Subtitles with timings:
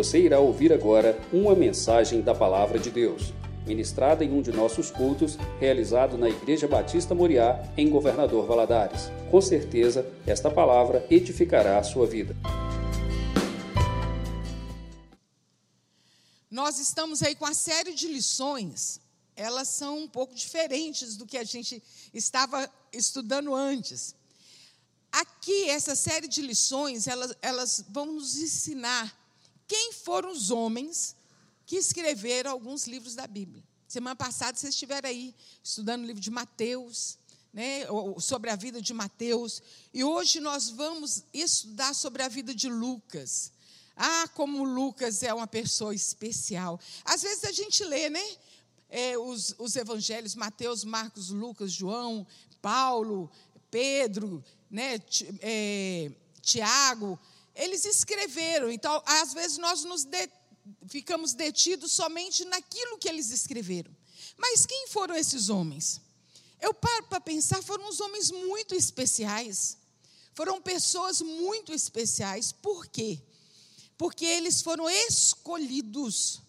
[0.00, 3.34] Você irá ouvir agora uma mensagem da Palavra de Deus,
[3.66, 9.10] ministrada em um de nossos cultos, realizado na Igreja Batista Moriá, em Governador Valadares.
[9.30, 12.34] Com certeza, esta palavra edificará a sua vida.
[16.50, 19.02] Nós estamos aí com a série de lições.
[19.36, 21.82] Elas são um pouco diferentes do que a gente
[22.14, 24.14] estava estudando antes.
[25.12, 29.19] Aqui, essa série de lições, elas, elas vão nos ensinar
[29.70, 31.14] quem foram os homens
[31.64, 33.62] que escreveram alguns livros da Bíblia.
[33.86, 37.16] Semana passada vocês estiveram aí estudando o livro de Mateus,
[37.52, 37.82] né,
[38.18, 39.62] sobre a vida de Mateus,
[39.94, 43.52] e hoje nós vamos estudar sobre a vida de Lucas.
[43.94, 46.80] Ah, como Lucas é uma pessoa especial.
[47.04, 48.24] Às vezes a gente lê, né?
[48.88, 52.26] É, os, os evangelhos, Mateus, Marcos, Lucas, João,
[52.60, 53.30] Paulo,
[53.70, 55.00] Pedro, né,
[55.40, 56.10] é,
[56.42, 57.16] Tiago,
[57.60, 58.70] eles escreveram.
[58.70, 60.28] Então, às vezes, nós nos de,
[60.88, 63.94] ficamos detidos somente naquilo que eles escreveram.
[64.36, 66.00] Mas quem foram esses homens?
[66.60, 69.78] Eu paro para pensar, foram uns homens muito especiais.
[70.34, 72.52] Foram pessoas muito especiais.
[72.52, 73.20] Por quê?
[73.98, 76.40] Porque eles foram escolhidos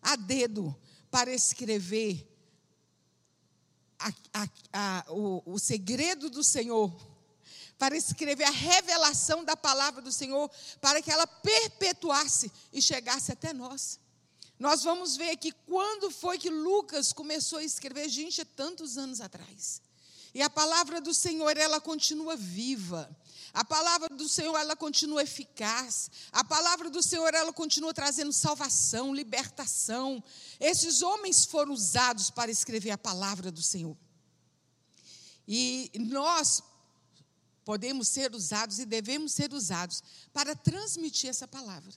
[0.00, 0.74] a dedo
[1.10, 2.26] para escrever
[3.98, 7.15] a, a, a, o, o segredo do Senhor
[7.78, 13.52] para escrever a revelação da palavra do Senhor, para que ela perpetuasse e chegasse até
[13.52, 14.00] nós.
[14.58, 19.20] Nós vamos ver aqui quando foi que Lucas começou a escrever, gente, é tantos anos
[19.20, 19.82] atrás.
[20.34, 23.08] E a palavra do Senhor, ela continua viva.
[23.54, 26.10] A palavra do Senhor, ela continua eficaz.
[26.30, 30.22] A palavra do Senhor, ela continua trazendo salvação, libertação.
[30.60, 33.96] Esses homens foram usados para escrever a palavra do Senhor.
[35.48, 36.62] E nós
[37.66, 40.00] podemos ser usados e devemos ser usados
[40.32, 41.92] para transmitir essa palavra.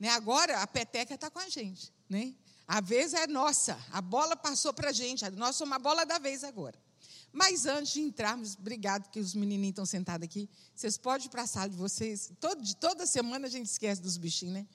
[0.00, 0.08] Né?
[0.08, 1.92] Agora a peteca está com a gente.
[2.08, 2.34] Né?
[2.66, 6.18] A vez é nossa, a bola passou para a gente, nós somos a bola da
[6.18, 6.80] vez agora.
[7.30, 11.42] Mas antes de entrarmos, obrigado que os menininhos estão sentados aqui, vocês podem ir para
[11.42, 12.32] a sala de vocês.
[12.40, 14.66] Todo, toda semana a gente esquece dos bichinhos, né?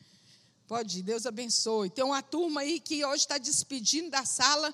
[0.67, 1.89] Pode ir, Deus abençoe.
[1.89, 4.71] Tem uma turma aí que hoje está despedindo da sala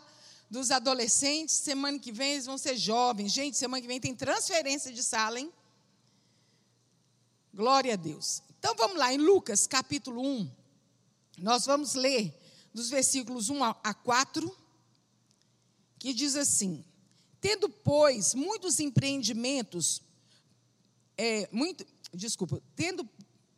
[0.49, 3.31] dos adolescentes, semana que vem eles vão ser jovens.
[3.31, 5.53] Gente, semana que vem tem transferência de sala, hein?
[7.53, 8.41] Glória a Deus.
[8.57, 10.51] Então vamos lá, em Lucas capítulo 1,
[11.37, 12.33] nós vamos ler
[12.73, 14.57] dos versículos 1 a 4,
[15.97, 16.83] que diz assim:
[17.39, 20.01] Tendo, pois, muitos empreendimentos,
[21.17, 23.07] é, muito, desculpa, tendo,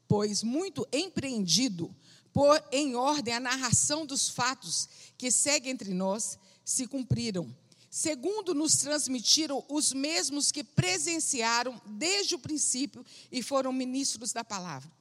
[0.07, 1.93] pois, muito empreendido,
[2.31, 4.87] por em ordem a narração dos fatos
[5.17, 7.53] que seguem entre nós, se cumpriram,
[7.89, 14.91] segundo nos transmitiram os mesmos que presenciaram desde o princípio e foram ministros da palavra.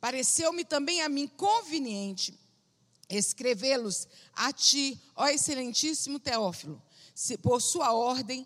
[0.00, 2.34] Pareceu-me também a mim conveniente
[3.08, 6.82] escrevê-los a ti, ó excelentíssimo Teófilo,
[7.42, 8.44] por sua ordem,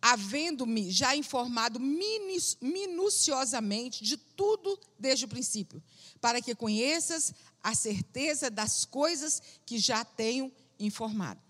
[0.00, 5.82] havendo-me já informado minuciosamente de tudo desde o princípio,
[6.20, 11.40] para que conheças a certeza das coisas que já tenho informado.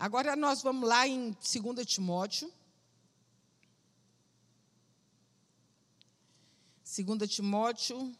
[0.00, 2.50] Agora nós vamos lá em 2 Timóteo.
[6.82, 8.16] 2 Timóteo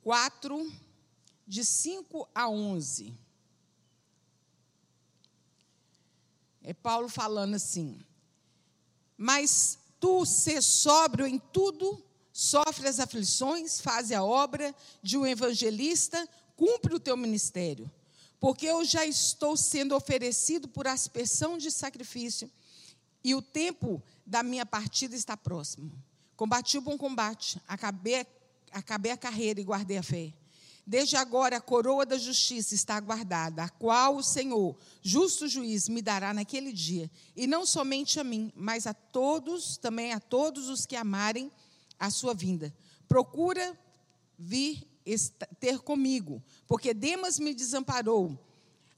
[0.00, 0.72] 4,
[1.46, 3.14] de 5 a 11.
[6.62, 8.00] É Paulo falando assim:
[9.18, 16.26] Mas tu, ser sóbrio em tudo, sofre as aflições, faz a obra de um evangelista,
[16.56, 17.92] cumpre o teu ministério
[18.40, 22.50] porque eu já estou sendo oferecido por aspersão de sacrifício,
[23.22, 25.92] e o tempo da minha partida está próximo.
[26.36, 28.24] Combati o bom combate, acabei,
[28.70, 30.32] acabei a carreira e guardei a fé.
[30.86, 36.00] Desde agora a coroa da justiça está guardada, a qual o Senhor, justo juiz, me
[36.00, 40.86] dará naquele dia, e não somente a mim, mas a todos, também a todos os
[40.86, 41.52] que amarem
[41.98, 42.74] a sua vinda.
[43.06, 43.78] Procura
[44.38, 44.87] vir
[45.58, 48.38] ter comigo, porque Demas me desamparou,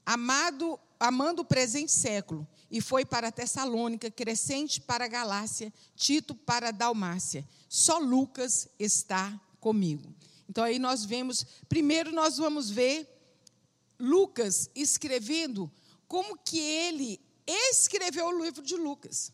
[0.05, 7.45] amado, amando o presente século, e foi para Tessalônica, Crescente para Galácia, Tito para Dalmácia.
[7.67, 10.13] Só Lucas está comigo.
[10.49, 13.07] Então aí nós vemos, primeiro nós vamos ver
[13.99, 15.71] Lucas escrevendo
[16.07, 19.31] como que ele escreveu o livro de Lucas.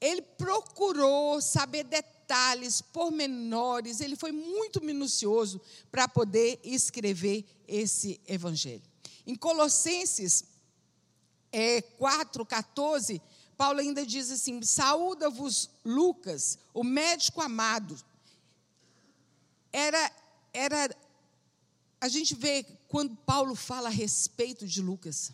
[0.00, 5.60] Ele procurou saber detalhes detalhes, pormenores, ele foi muito minucioso
[5.90, 8.82] para poder escrever esse evangelho.
[9.26, 10.44] Em Colossenses
[11.50, 13.20] é, 4, 14,
[13.56, 17.98] Paulo ainda diz assim: Saúda-vos, Lucas, o médico amado.
[19.72, 20.12] Era,
[20.52, 20.96] era
[22.00, 25.32] a gente vê quando Paulo fala a respeito de Lucas,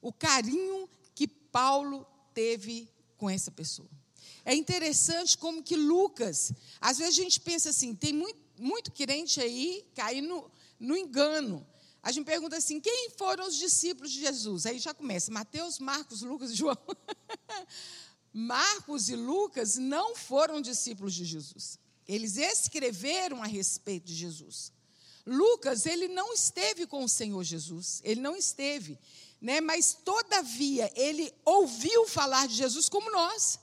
[0.00, 2.88] o carinho que Paulo teve
[3.18, 4.01] com essa pessoa.
[4.44, 9.40] É interessante como que Lucas, às vezes a gente pensa assim, tem muito, muito crente
[9.40, 11.66] aí cair no, no engano.
[12.02, 14.66] A gente pergunta assim: quem foram os discípulos de Jesus?
[14.66, 16.76] Aí já começa: Mateus, Marcos, Lucas e João.
[18.32, 21.78] Marcos e Lucas não foram discípulos de Jesus.
[22.08, 24.72] Eles escreveram a respeito de Jesus.
[25.24, 28.98] Lucas, ele não esteve com o Senhor Jesus, ele não esteve,
[29.40, 29.60] né?
[29.60, 33.60] Mas todavia ele ouviu falar de Jesus como nós.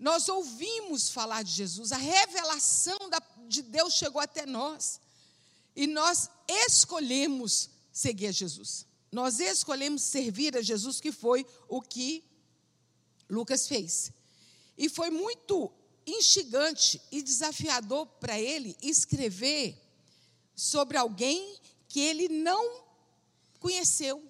[0.00, 4.98] Nós ouvimos falar de Jesus, a revelação da, de Deus chegou até nós.
[5.76, 8.86] E nós escolhemos seguir a Jesus.
[9.12, 12.24] Nós escolhemos servir a Jesus, que foi o que
[13.28, 14.10] Lucas fez.
[14.78, 15.70] E foi muito
[16.06, 19.78] instigante e desafiador para ele escrever
[20.56, 22.84] sobre alguém que ele não
[23.58, 24.29] conheceu.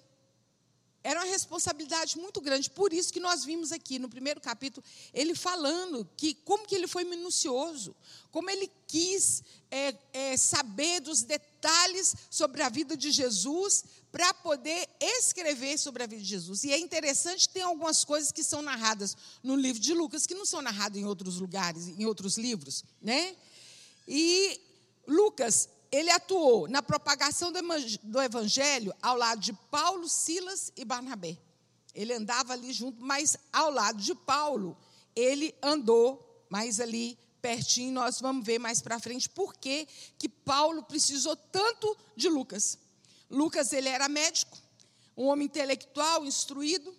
[1.03, 2.69] Era uma responsabilidade muito grande.
[2.69, 6.87] Por isso que nós vimos aqui no primeiro capítulo ele falando que como que ele
[6.87, 7.95] foi minucioso,
[8.31, 14.87] como ele quis é, é, saber dos detalhes sobre a vida de Jesus para poder
[14.99, 16.63] escrever sobre a vida de Jesus.
[16.63, 20.35] E é interessante que tem algumas coisas que são narradas no livro de Lucas que
[20.35, 23.35] não são narradas em outros lugares, em outros livros, né?
[24.07, 24.59] E
[25.07, 31.37] Lucas ele atuou na propagação do evangelho ao lado de Paulo, Silas e Barnabé.
[31.93, 34.77] Ele andava ali junto, mas ao lado de Paulo,
[35.13, 37.91] ele andou mais ali pertinho.
[37.91, 39.87] Nós vamos ver mais para frente por que
[40.45, 42.77] Paulo precisou tanto de Lucas.
[43.29, 44.57] Lucas, ele era médico,
[45.17, 46.95] um homem intelectual, instruído.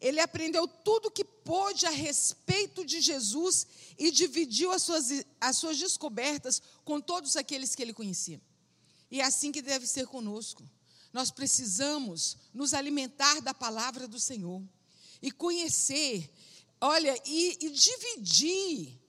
[0.00, 3.66] Ele aprendeu tudo o que pôde a respeito de Jesus
[3.98, 8.40] e dividiu as suas, as suas descobertas com todos aqueles que ele conhecia.
[9.08, 10.68] E é assim que deve ser conosco.
[11.12, 14.60] Nós precisamos nos alimentar da palavra do Senhor
[15.22, 16.28] e conhecer,
[16.80, 19.00] olha, e, e dividir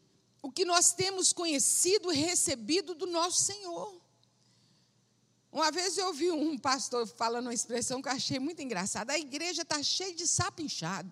[0.44, 4.00] o que nós temos conhecido e recebido do nosso Senhor.
[5.52, 9.14] Uma vez eu ouvi um pastor falando uma expressão que eu achei muito engraçada.
[9.14, 11.12] A igreja está cheia de sapo inchado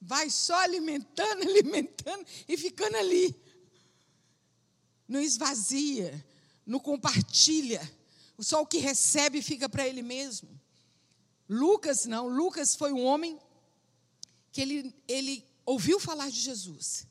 [0.00, 3.36] vai só alimentando, alimentando e ficando ali.
[5.10, 6.24] Não esvazia,
[6.64, 7.82] não compartilha.
[8.38, 10.48] Só o que recebe fica para ele mesmo.
[11.48, 13.36] Lucas não, Lucas foi um homem
[14.52, 17.08] que ele, ele ouviu falar de Jesus.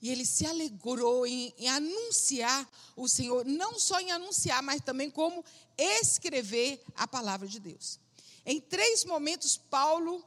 [0.00, 2.66] E ele se alegrou em, em, anunciar
[2.96, 5.44] o Senhor, não só em anunciar, mas também como
[5.76, 8.00] escrever a palavra de Deus.
[8.46, 10.24] Em três momentos, Paulo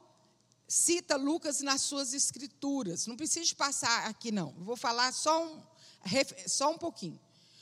[0.68, 3.08] cita Lucas nas suas escrituras.
[3.08, 4.52] Não precisa passar aqui, não.
[4.58, 5.60] Vou falar só um,
[6.46, 7.18] só um pouquinho.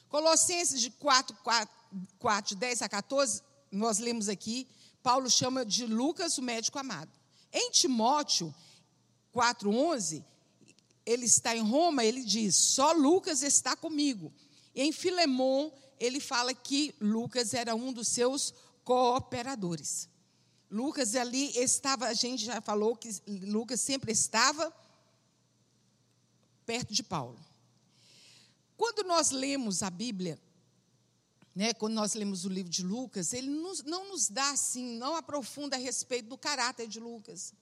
[0.08, 1.74] Colossenses de 4, 4,
[2.18, 4.66] 4, 10 a 14, nós lemos aqui,
[5.02, 7.10] Paulo chama de Lucas, o médico amado.
[7.52, 8.54] Em Timóteo
[9.32, 10.24] 4, 11,
[11.06, 14.32] ele está em Roma, ele diz: só Lucas está comigo.
[14.74, 18.54] Em Filemão, ele fala que Lucas era um dos seus
[18.84, 20.08] cooperadores.
[20.70, 24.72] Lucas ali estava, a gente já falou que Lucas sempre estava
[26.64, 27.38] perto de Paulo.
[28.80, 30.40] Quando nós lemos a Bíblia,
[31.54, 35.14] né, quando nós lemos o livro de Lucas, ele nos, não nos dá assim, não
[35.14, 37.52] aprofunda a respeito do caráter de Lucas,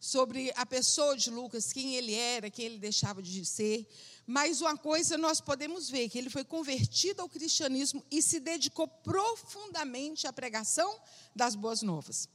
[0.00, 3.86] sobre a pessoa de Lucas, quem ele era, quem ele deixava de ser.
[4.26, 8.88] Mas uma coisa nós podemos ver, que ele foi convertido ao cristianismo e se dedicou
[8.88, 11.00] profundamente à pregação
[11.36, 12.28] das boas novas.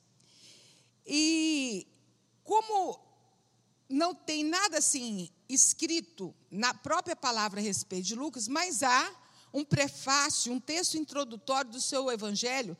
[1.05, 1.85] E
[2.41, 3.12] como
[3.93, 9.15] não tem nada assim escrito na própria palavra a respeito de Lucas, mas há
[9.53, 12.75] um prefácio, um texto introdutório do seu evangelho,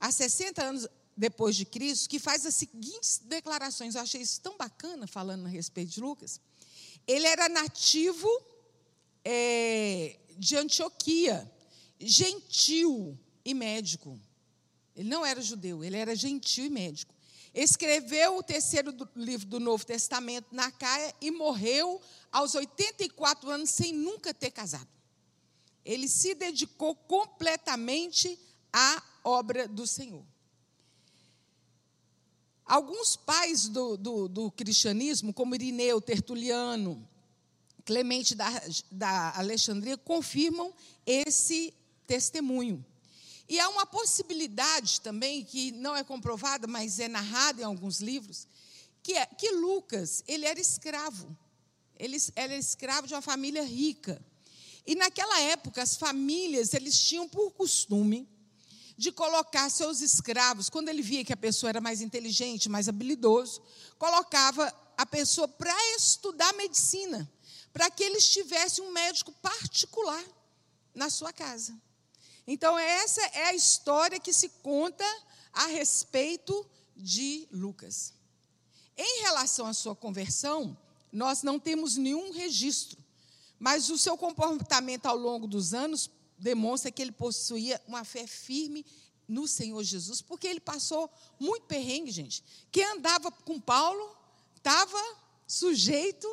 [0.00, 3.94] há 60 anos depois de Cristo, que faz as seguintes declarações.
[3.94, 6.40] Eu achei isso tão bacana falando a respeito de Lucas.
[7.06, 8.28] Ele era nativo
[9.24, 11.50] é, de Antioquia,
[12.00, 14.20] gentil e médico.
[14.96, 17.14] Ele não era judeu, ele era gentil e médico.
[17.54, 22.00] Escreveu o terceiro do, livro do Novo Testamento na Caia e morreu
[22.30, 24.88] aos 84 anos sem nunca ter casado.
[25.84, 28.38] Ele se dedicou completamente
[28.72, 30.24] à obra do Senhor.
[32.64, 37.08] Alguns pais do, do, do cristianismo, como Irineu, Tertuliano,
[37.84, 38.50] Clemente da,
[38.92, 40.74] da Alexandria, confirmam
[41.06, 41.72] esse
[42.06, 42.84] testemunho.
[43.48, 48.46] E há uma possibilidade também, que não é comprovada, mas é narrada em alguns livros,
[49.02, 51.34] que, é, que Lucas, ele era escravo.
[51.98, 54.22] Ele era escravo de uma família rica.
[54.86, 58.28] E naquela época, as famílias, eles tinham por costume
[58.98, 63.62] de colocar seus escravos, quando ele via que a pessoa era mais inteligente, mais habilidoso,
[63.96, 67.30] colocava a pessoa para estudar medicina,
[67.72, 70.24] para que eles tivessem um médico particular
[70.94, 71.80] na sua casa.
[72.50, 75.04] Então, essa é a história que se conta
[75.52, 78.14] a respeito de Lucas.
[78.96, 80.74] Em relação à sua conversão,
[81.12, 82.98] nós não temos nenhum registro,
[83.58, 88.86] mas o seu comportamento ao longo dos anos demonstra que ele possuía uma fé firme
[89.28, 92.42] no Senhor Jesus, porque ele passou muito perrengue, gente.
[92.72, 94.16] Quem andava com Paulo
[94.56, 94.98] estava
[95.46, 96.26] sujeito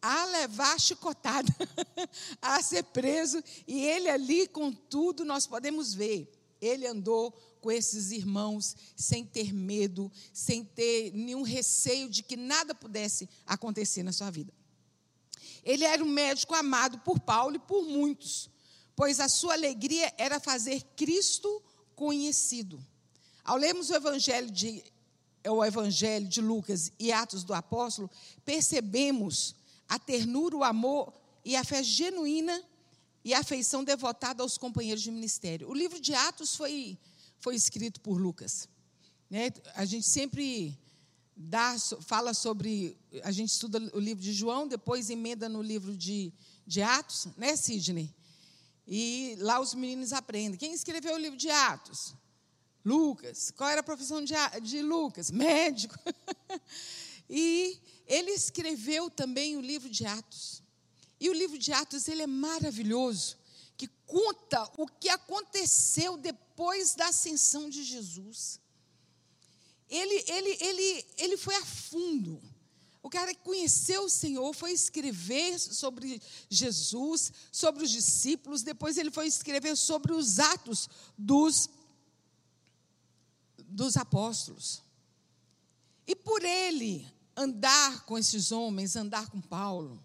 [0.00, 1.52] a levar chicotada,
[2.40, 8.76] a ser preso, e ele ali, contudo, nós podemos ver, ele andou com esses irmãos
[8.94, 14.52] sem ter medo, sem ter nenhum receio de que nada pudesse acontecer na sua vida.
[15.64, 18.48] Ele era um médico amado por Paulo e por muitos,
[18.94, 21.60] pois a sua alegria era fazer Cristo
[21.96, 22.80] conhecido.
[23.42, 24.84] Ao lermos o Evangelho de,
[25.48, 28.08] o Evangelho de Lucas e Atos do Apóstolo,
[28.44, 29.56] percebemos
[29.88, 31.12] a ternura, o amor
[31.44, 32.62] e a fé genuína
[33.24, 35.68] e a afeição devotada aos companheiros de ministério.
[35.68, 36.98] O livro de Atos foi,
[37.38, 38.68] foi escrito por Lucas.
[39.28, 39.50] Né?
[39.74, 40.78] A gente sempre
[41.36, 42.96] dá, fala sobre.
[43.22, 46.32] A gente estuda o livro de João, depois emenda no livro de,
[46.66, 48.14] de Atos, né, Sidney?
[48.86, 50.56] E lá os meninos aprendem.
[50.56, 52.14] Quem escreveu o livro de Atos?
[52.84, 53.50] Lucas.
[53.50, 55.30] Qual era a profissão de, de Lucas?
[55.32, 55.98] Médico.
[57.28, 57.76] e
[58.06, 60.62] ele escreveu também o livro de Atos.
[61.18, 63.36] E o livro de Atos ele é maravilhoso,
[63.76, 68.60] que conta o que aconteceu depois da ascensão de Jesus.
[69.88, 72.42] Ele, ele, ele, ele foi a fundo.
[73.02, 76.20] O cara que conheceu o Senhor foi escrever sobre
[76.50, 81.70] Jesus, sobre os discípulos, depois ele foi escrever sobre os atos dos,
[83.58, 84.82] dos apóstolos.
[86.04, 90.02] E por ele andar com esses homens, andar com Paulo,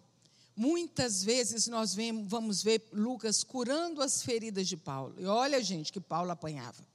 [0.56, 1.96] muitas vezes nós
[2.26, 5.16] vamos ver Lucas curando as feridas de Paulo.
[5.18, 6.86] E olha, gente, que Paulo apanhava.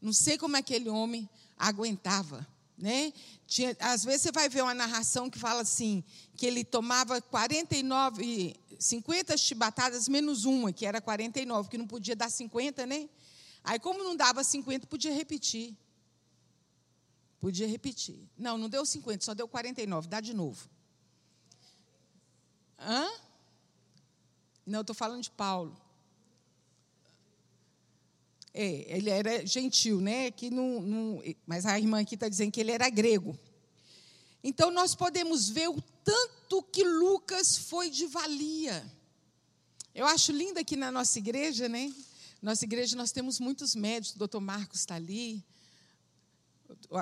[0.00, 2.46] Não sei como aquele homem aguentava
[2.82, 3.12] né?
[3.46, 6.02] Tinha, às vezes você vai ver uma narração que fala assim,
[6.36, 12.28] que ele tomava 49, 50 chibatadas menos uma, que era 49, que não podia dar
[12.28, 13.08] 50, né?
[13.62, 15.76] Aí, como não dava 50, podia repetir.
[17.42, 18.20] Podia repetir.
[18.38, 20.70] Não, não deu 50, só deu 49, dá de novo.
[22.78, 23.10] Hã?
[24.64, 25.76] Não, estou falando de Paulo.
[28.54, 30.30] É, ele era gentil, né?
[30.30, 33.36] Que não, não, mas a irmã aqui está dizendo que ele era grego.
[34.44, 38.88] Então nós podemos ver o tanto que Lucas foi de valia.
[39.92, 41.92] Eu acho lindo aqui na nossa igreja, né?
[42.40, 45.44] Nossa igreja nós temos muitos médicos, o doutor Marcos está ali.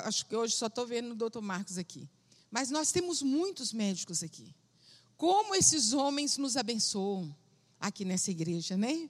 [0.05, 2.09] Acho que hoje só estou vendo o doutor Marcos aqui.
[2.50, 4.55] Mas nós temos muitos médicos aqui.
[5.17, 7.35] Como esses homens nos abençoam
[7.79, 9.09] aqui nessa igreja, né?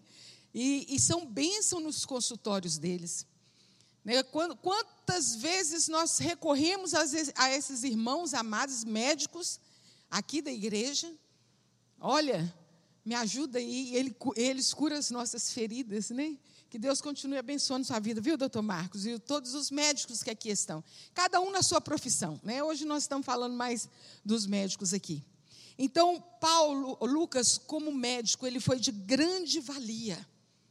[0.53, 3.27] E, e são bênção nos consultórios deles.
[4.05, 4.23] Né?
[4.23, 9.61] Quantas vezes nós recorremos a esses irmãos amados médicos
[10.11, 11.13] aqui da igreja?
[12.01, 12.53] Olha,
[13.05, 16.39] me ajuda aí, ele, eles curam as nossas feridas, né?
[16.71, 19.05] Que Deus continue abençoando sua vida, viu, doutor Marcos?
[19.05, 20.85] E todos os médicos que aqui estão.
[21.13, 22.63] Cada um na sua profissão, né?
[22.63, 23.89] Hoje nós estamos falando mais
[24.25, 25.25] dos médicos aqui.
[25.77, 30.25] Então, Paulo, Lucas, como médico, ele foi de grande valia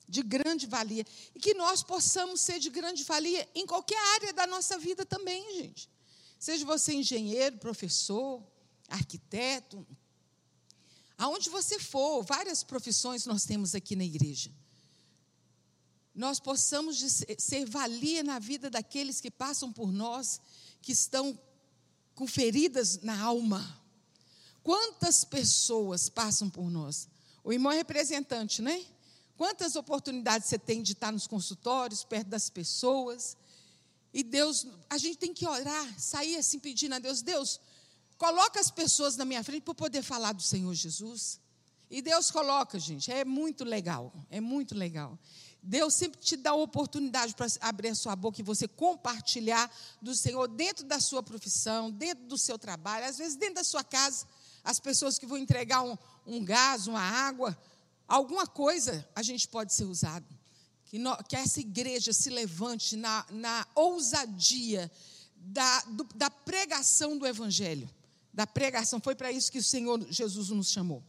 [0.10, 1.06] de grande valia.
[1.36, 5.44] E que nós possamos ser de grande valia em qualquer área da nossa vida também,
[5.54, 5.88] gente.
[6.40, 8.42] Seja você engenheiro, professor,
[8.88, 9.86] arquiteto,
[11.18, 14.52] aonde você for, várias profissões nós temos aqui na igreja.
[16.20, 17.02] Nós possamos
[17.38, 20.42] ser valia na vida daqueles que passam por nós,
[20.82, 21.40] que estão
[22.14, 23.82] com feridas na alma.
[24.62, 27.08] Quantas pessoas passam por nós?
[27.42, 28.86] O irmão é representante, né?
[29.38, 33.38] Quantas oportunidades você tem de estar nos consultórios, perto das pessoas.
[34.14, 37.62] E Deus, a gente tem que orar, sair assim pedindo a Deus, Deus,
[38.18, 41.40] coloca as pessoas na minha frente para poder falar do Senhor Jesus.
[41.90, 45.18] E Deus coloca, gente, é muito legal, é muito legal.
[45.62, 49.70] Deus sempre te dá a oportunidade para abrir a sua boca e você compartilhar
[50.02, 53.84] do Senhor dentro da sua profissão, dentro do seu trabalho, às vezes dentro da sua
[53.84, 54.26] casa.
[54.64, 57.58] As pessoas que vão entregar um, um gás, uma água,
[58.08, 60.26] alguma coisa a gente pode ser usado.
[60.86, 64.90] Que, no, que essa igreja se levante na, na ousadia
[65.36, 67.90] da, do, da pregação do Evangelho.
[68.34, 71.04] Da pregação, foi para isso que o Senhor Jesus nos chamou.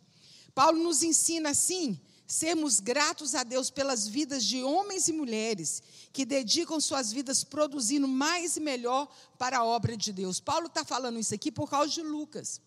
[0.55, 1.99] Paulo nos ensina assim,
[2.31, 5.83] sermos gratos a Deus pelas vidas de homens e mulheres
[6.13, 10.39] que dedicam suas vidas produzindo mais e melhor para a obra de Deus.
[10.39, 12.61] Paulo está falando isso aqui por causa de Lucas.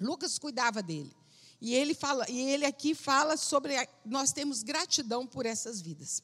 [0.00, 1.14] Lucas cuidava dele.
[1.60, 6.22] E ele, fala, e ele aqui fala sobre a, nós temos gratidão por essas vidas.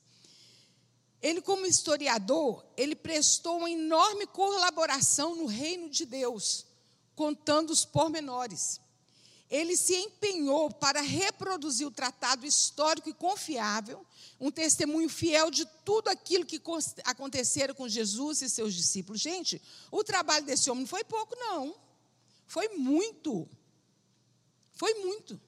[1.20, 6.64] Ele, como historiador, ele prestou uma enorme colaboração no reino de Deus,
[7.14, 8.80] contando os pormenores
[9.50, 14.04] ele se empenhou para reproduzir o tratado histórico e confiável,
[14.40, 16.60] um testemunho fiel de tudo aquilo que
[17.04, 19.20] acontecera com Jesus e seus discípulos.
[19.20, 21.74] Gente, o trabalho desse homem não foi pouco, não.
[22.46, 23.48] Foi muito.
[24.72, 25.40] Foi muito.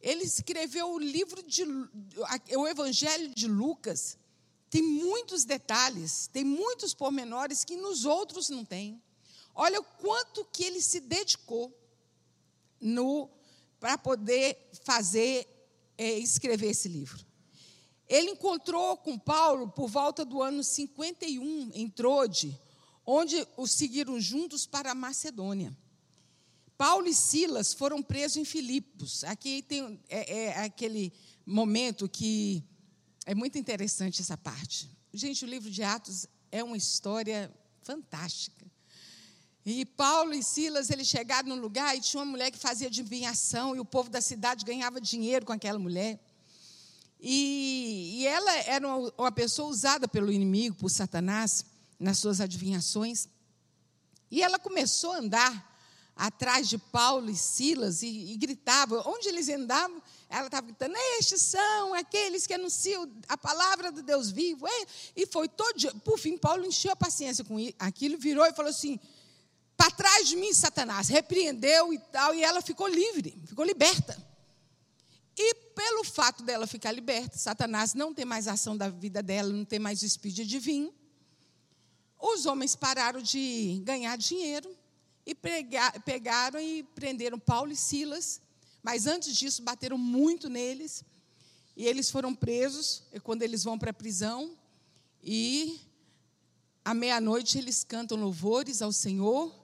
[0.00, 1.64] Ele escreveu o livro de
[2.56, 4.16] o Evangelho de Lucas.
[4.70, 9.02] Tem muitos detalhes, tem muitos pormenores que nos outros não tem.
[9.54, 11.76] Olha o quanto que ele se dedicou
[12.80, 13.30] no
[13.80, 15.46] para poder fazer,
[15.96, 17.24] é, escrever esse livro.
[18.08, 22.58] Ele encontrou com Paulo por volta do ano 51, em Trode,
[23.04, 25.76] onde os seguiram juntos para a Macedônia.
[26.76, 29.24] Paulo e Silas foram presos em Filipos.
[29.24, 31.12] Aqui tem é, é aquele
[31.44, 32.64] momento que
[33.26, 34.88] é muito interessante essa parte.
[35.12, 38.57] Gente, o livro de Atos é uma história fantástica.
[39.64, 43.76] E Paulo e Silas, eles chegaram num lugar e tinha uma mulher que fazia adivinhação,
[43.76, 46.18] e o povo da cidade ganhava dinheiro com aquela mulher.
[47.20, 51.64] E, e ela era uma, uma pessoa usada pelo inimigo, por Satanás,
[51.98, 53.28] nas suas adivinhações.
[54.30, 55.78] E ela começou a andar
[56.18, 59.02] atrás de Paulo e Silas e, e gritava.
[59.08, 64.30] Onde eles andavam, ela estava gritando: Estes são aqueles que anunciam a palavra do Deus
[64.30, 64.66] vivo.
[65.16, 65.92] E foi todo dia.
[66.04, 68.98] Por fim, Paulo encheu a paciência com aquilo, virou e falou assim:
[69.78, 71.06] para trás de mim, Satanás.
[71.08, 74.20] Repreendeu e tal, e ela ficou livre, ficou liberta.
[75.36, 79.64] E pelo fato dela ficar liberta, Satanás não tem mais ação da vida dela, não
[79.64, 80.92] tem mais o espírito divino.
[82.18, 84.68] Os homens pararam de ganhar dinheiro
[85.24, 85.32] e
[86.04, 88.40] pegaram e prenderam Paulo e Silas.
[88.82, 91.04] Mas antes disso, bateram muito neles.
[91.76, 93.04] E eles foram presos.
[93.12, 94.58] E quando eles vão para a prisão,
[95.22, 95.80] e
[96.84, 99.57] à meia-noite eles cantam louvores ao Senhor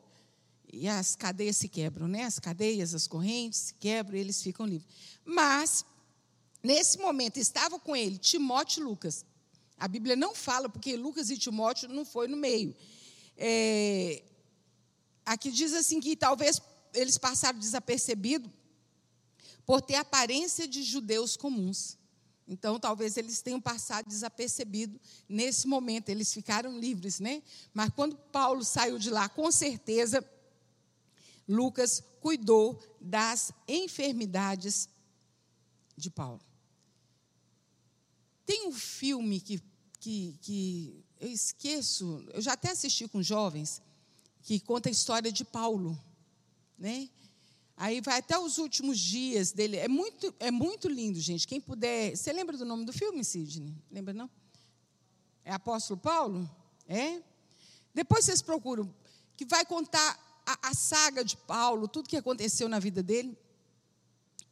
[0.80, 2.24] e as cadeias se quebram, né?
[2.24, 4.88] As cadeias, as correntes se quebram e eles ficam livres.
[5.24, 5.84] Mas,
[6.62, 9.24] nesse momento, estava com ele Timóteo e Lucas.
[9.78, 12.74] A Bíblia não fala, porque Lucas e Timóteo não foi no meio.
[13.36, 14.22] É,
[15.24, 16.60] aqui diz assim que talvez
[16.92, 18.50] eles passaram desapercebido
[19.66, 21.98] por ter aparência de judeus comuns.
[22.46, 27.42] Então, talvez eles tenham passado desapercebido nesse momento, eles ficaram livres, né?
[27.72, 30.22] Mas quando Paulo saiu de lá, com certeza
[31.48, 34.88] Lucas cuidou das enfermidades
[35.96, 36.40] de Paulo.
[38.46, 39.62] Tem um filme que,
[40.00, 43.82] que, que eu esqueço, eu já até assisti com jovens,
[44.42, 45.98] que conta a história de Paulo,
[46.78, 47.08] né?
[47.76, 49.76] Aí vai até os últimos dias dele.
[49.78, 51.46] É muito, é muito lindo, gente.
[51.46, 52.16] Quem puder.
[52.16, 53.74] Você lembra do nome do filme, Sidney?
[53.90, 54.30] Lembra, não?
[55.44, 56.48] É Apóstolo Paulo?
[56.86, 57.20] É?
[57.92, 58.92] Depois vocês procuram,
[59.36, 63.36] que vai contar a, a saga de Paulo, tudo que aconteceu na vida dele.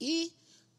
[0.01, 0.33] E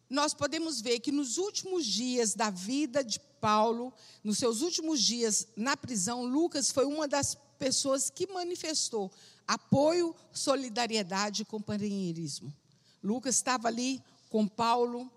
[0.10, 5.48] nós podemos ver que nos últimos dias da vida de Paulo, nos seus últimos dias
[5.56, 9.12] na prisão, Lucas foi uma das pessoas que manifestou
[9.48, 12.54] apoio, solidariedade e companheirismo.
[13.04, 15.12] Lucas estava ali com Paulo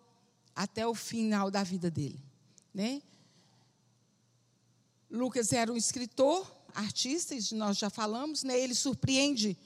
[0.54, 2.20] até o final da vida dele,
[2.74, 3.02] né?
[5.11, 8.59] Lucas era um escritor, artista, nós já falamos, né?
[8.59, 9.56] Ele surpreende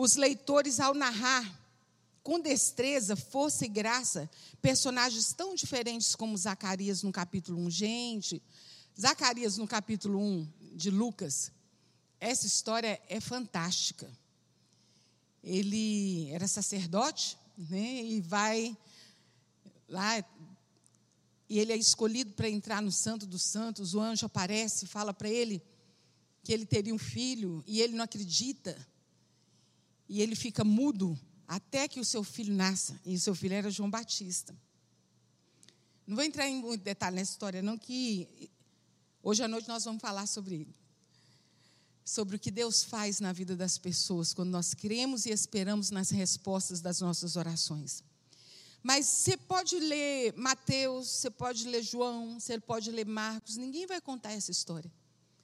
[0.00, 1.60] os leitores ao narrar
[2.22, 4.30] com destreza, força e graça
[4.62, 7.70] personagens tão diferentes como Zacarias no capítulo 1.
[7.70, 8.40] Gente,
[8.98, 11.50] Zacarias no capítulo 1 de Lucas,
[12.20, 14.08] essa história é fantástica.
[15.42, 18.78] Ele era sacerdote, né, e vai
[19.88, 20.24] lá
[21.48, 23.94] e ele é escolhido para entrar no Santo dos Santos.
[23.94, 25.60] O anjo aparece, fala para ele
[26.44, 28.78] que ele teria um filho e ele não acredita
[30.08, 32.98] e ele fica mudo até que o seu filho nasça.
[33.04, 34.56] E o seu filho era João Batista.
[36.06, 38.50] Não vou entrar em muito detalhe nessa história, não, que
[39.22, 40.74] hoje à noite nós vamos falar sobre ele.
[42.04, 46.08] Sobre o que Deus faz na vida das pessoas quando nós cremos e esperamos nas
[46.08, 48.02] respostas das nossas orações.
[48.82, 54.00] Mas você pode ler Mateus, você pode ler João, você pode ler Marcos, ninguém vai
[54.00, 54.90] contar essa história.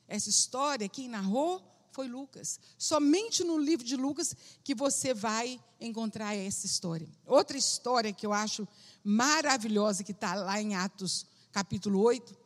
[0.09, 2.59] Essa história, quem narrou foi Lucas.
[2.77, 7.09] Somente no livro de Lucas que você vai encontrar essa história.
[7.25, 8.67] Outra história que eu acho
[9.05, 12.37] maravilhosa, que está lá em Atos capítulo 8,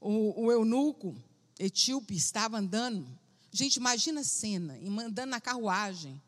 [0.00, 1.14] o, o eunuco
[1.60, 3.06] etíope estava andando.
[3.52, 6.20] Gente, imagina a cena, andando na carruagem.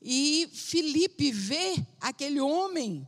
[0.00, 3.06] E Felipe vê aquele homem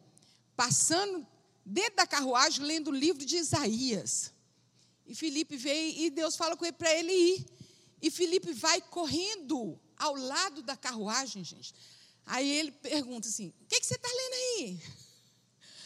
[0.57, 1.25] passando
[1.65, 4.33] dentro da carruagem, lendo o livro de Isaías.
[5.07, 7.47] E Felipe veio e Deus fala com ele para ele ir.
[8.03, 11.73] E Felipe vai correndo ao lado da carruagem, gente.
[12.27, 14.83] Aí ele pergunta assim: O que, que você está lendo aí?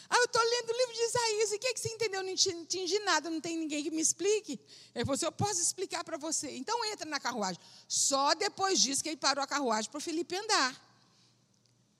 [0.08, 1.50] Ah, eu estou lendo o livro de Isaías.
[1.50, 2.22] E o que, que você entendeu?
[2.22, 4.52] Não entendi nada, não tem ninguém que me explique.
[4.94, 6.56] Ele falou assim: Eu posso explicar para você.
[6.56, 7.60] Então entra na carruagem.
[7.88, 10.72] Só depois disso que ele parou a carruagem para Felipe andar.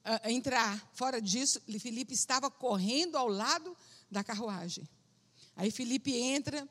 [0.05, 0.89] Uh, entrar.
[0.95, 3.77] Fora disso, Felipe estava correndo ao lado
[4.09, 4.89] da carruagem.
[5.57, 6.69] Aí Felipe entra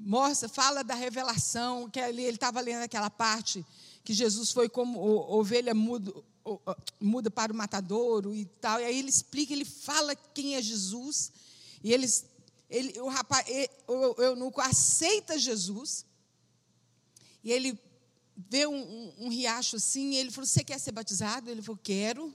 [0.00, 3.64] mostra, fala da revelação, que ali ele estava lendo aquela parte
[4.08, 6.10] que Jesus foi como ovelha muda,
[6.98, 8.80] muda para o matadouro e tal.
[8.80, 11.30] E aí ele explica, ele fala quem é Jesus.
[11.84, 12.24] E eles,
[12.70, 13.46] ele, o rapaz,
[13.86, 16.06] o eunuco aceita Jesus.
[17.44, 17.78] E ele
[18.48, 21.50] vê um, um, um riacho assim, ele falou: Você quer ser batizado?
[21.50, 22.34] Ele falou: Quero.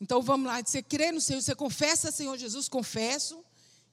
[0.00, 3.42] Então vamos lá, você crê no Senhor, você confessa Senhor Jesus, confesso.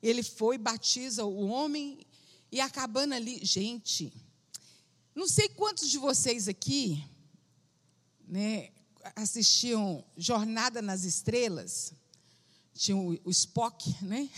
[0.04, 2.06] Ele foi, batiza o homem,
[2.56, 4.14] e acabando ali, gente,
[5.14, 7.04] não sei quantos de vocês aqui
[8.26, 8.70] né,
[9.14, 11.92] assistiam Jornada nas Estrelas.
[12.74, 14.30] Tinha o, o Spock, né?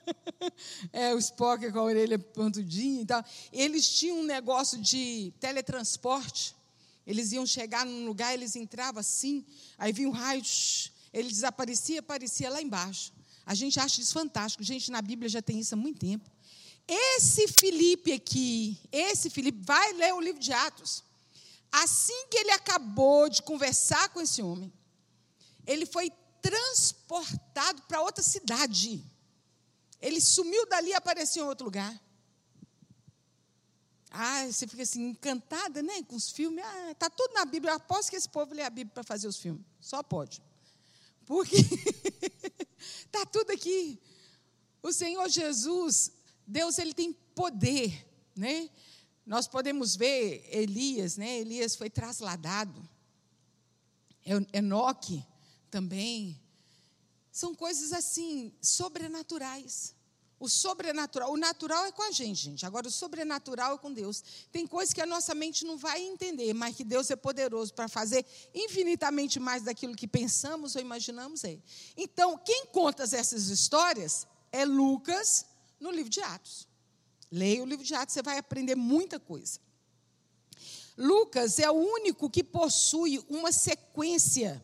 [0.92, 3.24] é, o Spock com a orelha pontudinha e tal.
[3.50, 6.54] Eles tinham um negócio de teletransporte.
[7.06, 9.46] Eles iam chegar num lugar, eles entravam assim,
[9.78, 10.42] aí vinha um raio,
[11.10, 13.14] ele desaparecia, aparecia lá embaixo.
[13.46, 14.62] A gente acha isso fantástico.
[14.62, 16.30] Gente, na Bíblia já tem isso há muito tempo.
[16.92, 21.04] Esse Felipe aqui, esse Felipe, vai ler o livro de Atos.
[21.70, 24.72] Assim que ele acabou de conversar com esse homem,
[25.64, 26.10] ele foi
[26.42, 29.04] transportado para outra cidade.
[30.00, 31.96] Ele sumiu dali e apareceu em outro lugar.
[34.10, 36.02] Ah, você fica assim, encantada, né?
[36.02, 36.64] Com os filmes.
[36.64, 37.70] Ah, tá tudo na Bíblia.
[37.70, 39.64] Eu aposto que esse povo lê a Bíblia para fazer os filmes.
[39.80, 40.42] Só pode.
[41.24, 41.54] Porque
[43.06, 44.00] está tudo aqui.
[44.82, 46.10] O Senhor Jesus
[46.50, 48.68] Deus ele tem poder, né?
[49.24, 51.38] Nós podemos ver Elias, né?
[51.38, 52.86] Elias foi trasladado.
[54.52, 55.24] Enoque
[55.70, 56.40] também.
[57.30, 59.94] São coisas assim, sobrenaturais.
[60.40, 62.66] O sobrenatural, o natural é com a gente, gente.
[62.66, 64.24] Agora, o sobrenatural é com Deus.
[64.50, 67.88] Tem coisas que a nossa mente não vai entender, mas que Deus é poderoso para
[67.88, 71.44] fazer infinitamente mais daquilo que pensamos ou imaginamos.
[71.44, 71.58] É.
[71.96, 75.46] Então, quem conta essas histórias é Lucas
[75.80, 76.68] no livro de Atos.
[77.32, 79.58] Leia o livro de Atos, você vai aprender muita coisa.
[80.96, 84.62] Lucas é o único que possui uma sequência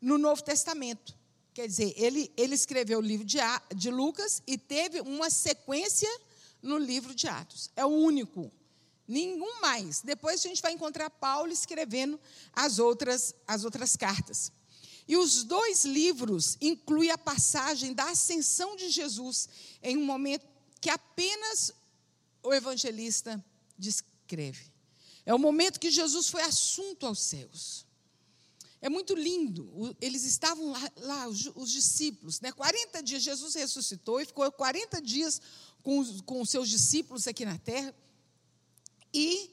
[0.00, 1.16] no Novo Testamento.
[1.54, 3.38] Quer dizer, ele, ele escreveu o livro de,
[3.74, 6.10] de Lucas e teve uma sequência
[6.60, 7.70] no livro de Atos.
[7.76, 8.50] É o único.
[9.06, 10.02] Nenhum mais.
[10.02, 12.18] Depois a gente vai encontrar Paulo escrevendo
[12.52, 14.50] as outras, as outras cartas.
[15.06, 19.48] E os dois livros incluem a passagem da ascensão de Jesus
[19.82, 20.46] em um momento
[20.80, 21.72] que apenas
[22.42, 23.42] o evangelista
[23.76, 24.72] descreve.
[25.26, 27.86] É o momento que Jesus foi assunto aos céus.
[28.80, 29.96] É muito lindo.
[30.00, 32.52] Eles estavam lá, lá os, os, discípulos, né?
[32.52, 35.40] 40 dias, Jesus ressuscitou e ficou 40 dias
[35.82, 37.94] com os, com os seus discípulos aqui na terra.
[39.12, 39.50] E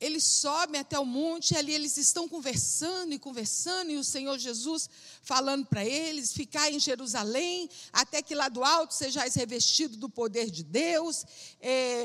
[0.00, 4.38] eles sobem até o monte, e ali eles estão conversando e conversando, e o Senhor
[4.38, 4.88] Jesus
[5.22, 10.50] falando para eles: ficar em Jerusalém, até que lá do alto sejais revestido do poder
[10.50, 11.24] de Deus.
[11.60, 12.04] É,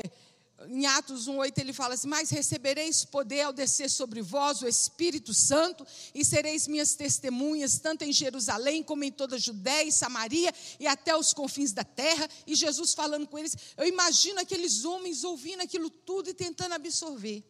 [0.68, 5.34] em Atos 1,8 ele fala assim: Mas recebereis poder ao descer sobre vós o Espírito
[5.34, 10.52] Santo, e sereis minhas testemunhas, tanto em Jerusalém como em toda a Judéia e Samaria
[10.78, 12.28] e até os confins da terra.
[12.46, 17.44] E Jesus falando com eles, eu imagino aqueles homens ouvindo aquilo tudo e tentando absorver.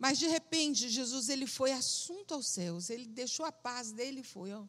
[0.00, 4.24] Mas de repente, Jesus ele foi assunto aos céus, ele deixou a paz dele e
[4.24, 4.50] foi.
[4.50, 4.64] Ó.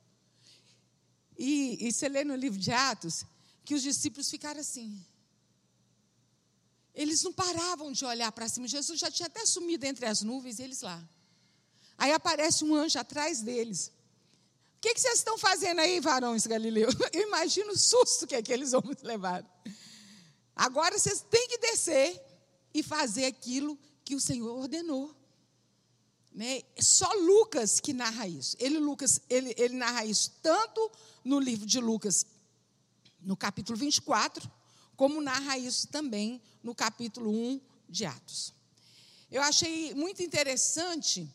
[1.38, 3.24] E, e você lê no livro de Atos
[3.64, 5.02] que os discípulos ficaram assim.
[6.94, 8.68] Eles não paravam de olhar para cima.
[8.68, 11.02] Jesus já tinha até sumido entre as nuvens, eles lá.
[11.98, 13.88] Aí aparece um anjo atrás deles.
[14.76, 16.94] O que, que vocês estão fazendo aí, varões galileus?
[17.14, 19.48] Eu imagino o susto que aqueles homens levaram.
[20.54, 22.22] Agora vocês têm que descer
[22.74, 25.21] e fazer aquilo que o Senhor ordenou.
[26.34, 26.62] Né?
[26.80, 28.56] Só Lucas que narra isso.
[28.60, 30.92] Ele, Lucas, ele, ele narra isso tanto
[31.24, 32.26] no livro de Lucas,
[33.22, 34.50] no capítulo 24,
[34.96, 38.54] como narra isso também no capítulo 1 de Atos.
[39.30, 41.28] eu achei muito interessante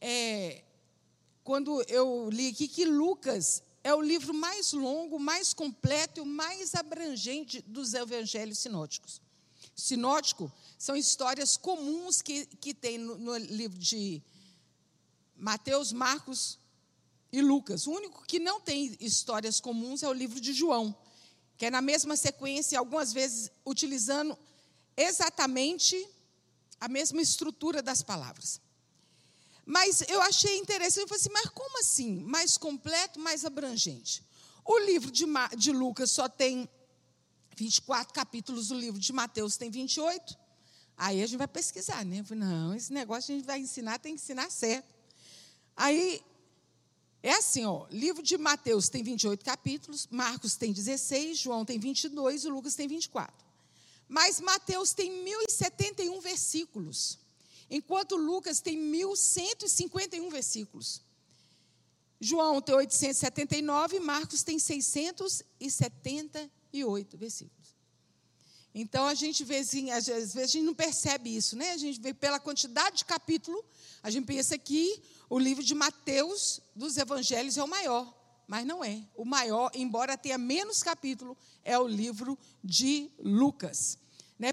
[0.00, 0.64] é,
[1.44, 6.26] quando eu li aqui que Lucas é o livro mais longo, mais completo e o
[6.26, 9.20] mais abrangente dos evangelhos sinóticos.
[9.74, 14.22] Sinótico são histórias comuns que, que tem no, no livro de
[15.42, 16.56] Mateus, Marcos
[17.32, 17.88] e Lucas.
[17.88, 20.96] O único que não tem histórias comuns é o livro de João,
[21.58, 24.38] que é na mesma sequência, algumas vezes utilizando
[24.96, 26.08] exatamente
[26.80, 28.60] a mesma estrutura das palavras.
[29.66, 32.20] Mas eu achei interessante, eu falei assim, mas como assim?
[32.20, 34.22] Mais completo, mais abrangente.
[34.64, 35.24] O livro de,
[35.56, 36.68] de Lucas só tem
[37.56, 40.38] 24 capítulos, o livro de Mateus tem 28.
[40.96, 42.20] Aí a gente vai pesquisar, né?
[42.20, 44.91] Eu falei, não, esse negócio a gente vai ensinar, tem que ensinar certo.
[45.76, 46.20] Aí,
[47.22, 52.44] é assim, ó, livro de Mateus tem 28 capítulos, Marcos tem 16, João tem 22
[52.44, 53.32] e Lucas tem 24.
[54.08, 57.18] Mas Mateus tem 1071 versículos
[57.72, 61.00] enquanto Lucas tem 1151 versículos.
[62.20, 67.62] João tem 879 e Marcos tem 678 versículos.
[68.74, 71.72] Então a gente vê assim, às vezes a gente não percebe isso, né?
[71.72, 73.64] A gente vê pela quantidade de capítulo,
[74.02, 78.14] a gente pensa que o livro de Mateus dos evangelhos é o maior,
[78.46, 79.02] mas não é.
[79.16, 83.96] O maior, embora tenha menos capítulo, é o livro de Lucas,
[84.38, 84.52] né?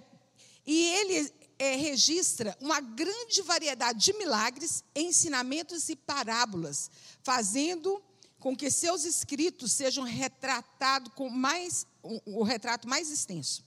[0.66, 6.90] E ele é, registra uma grande variedade de milagres, ensinamentos e parábolas,
[7.24, 8.02] fazendo
[8.40, 13.66] com que seus escritos sejam retratados com mais o, o retrato mais extenso.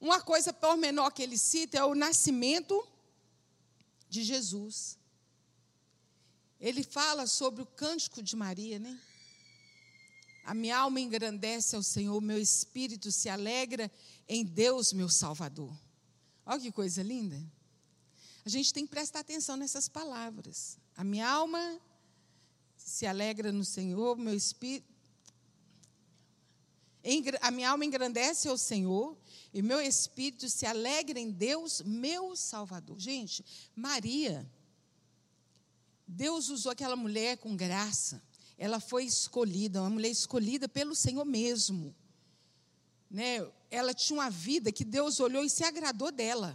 [0.00, 2.80] Uma coisa pormenor que ele cita é o nascimento
[4.08, 5.01] de Jesus.
[6.62, 8.96] Ele fala sobre o cântico de Maria, né?
[10.44, 13.90] A minha alma engrandece ao Senhor, meu espírito se alegra
[14.28, 15.76] em Deus, meu Salvador.
[16.46, 17.42] Olha que coisa linda.
[18.44, 20.78] A gente tem que prestar atenção nessas palavras.
[20.96, 21.80] A minha alma
[22.76, 24.86] se alegra no Senhor, meu espírito.
[27.40, 29.18] A minha alma engrandece ao Senhor
[29.52, 33.00] e meu espírito se alegra em Deus, meu Salvador.
[33.00, 33.44] Gente,
[33.74, 34.48] Maria,
[36.06, 38.22] Deus usou aquela mulher com graça.
[38.58, 41.94] Ela foi escolhida, uma mulher escolhida pelo Senhor mesmo.
[43.10, 43.46] Né?
[43.72, 46.54] ela tinha uma vida que Deus olhou e se agradou dela.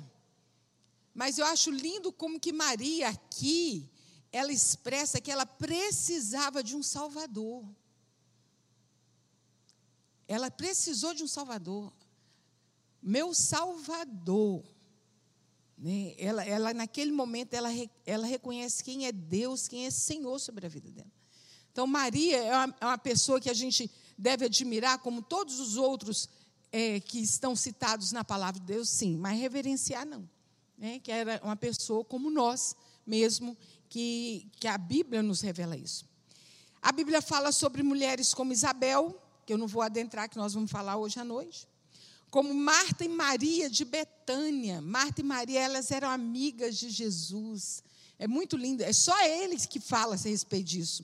[1.12, 3.90] Mas eu acho lindo como que Maria aqui,
[4.32, 7.68] ela expressa que ela precisava de um Salvador.
[10.28, 11.92] Ela precisou de um Salvador.
[13.02, 14.64] Meu Salvador.
[15.78, 16.16] Né?
[16.18, 17.70] Ela, ela, naquele momento, ela,
[18.06, 21.12] ela reconhece quem é Deus, quem é Senhor sobre a vida dela.
[21.72, 25.78] Então, Maria é uma, é uma pessoa que a gente deve admirar, como todos os
[25.78, 26.28] outros
[26.72, 30.28] é, que estão citados na palavra de Deus, sim, mas reverenciar não.
[30.78, 31.00] Né?
[31.00, 33.56] Que era uma pessoa como nós mesmo,
[33.88, 36.06] que, que a Bíblia nos revela isso.
[36.82, 40.70] A Bíblia fala sobre mulheres como Isabel, que eu não vou adentrar, que nós vamos
[40.70, 41.68] falar hoje à noite.
[42.38, 44.80] Como Marta e Maria de Betânia.
[44.80, 47.84] Marta e Maria, elas eram amigas de Jesus.
[48.20, 48.84] É muito lindo.
[48.84, 51.04] É só eles que falam a respeito disso.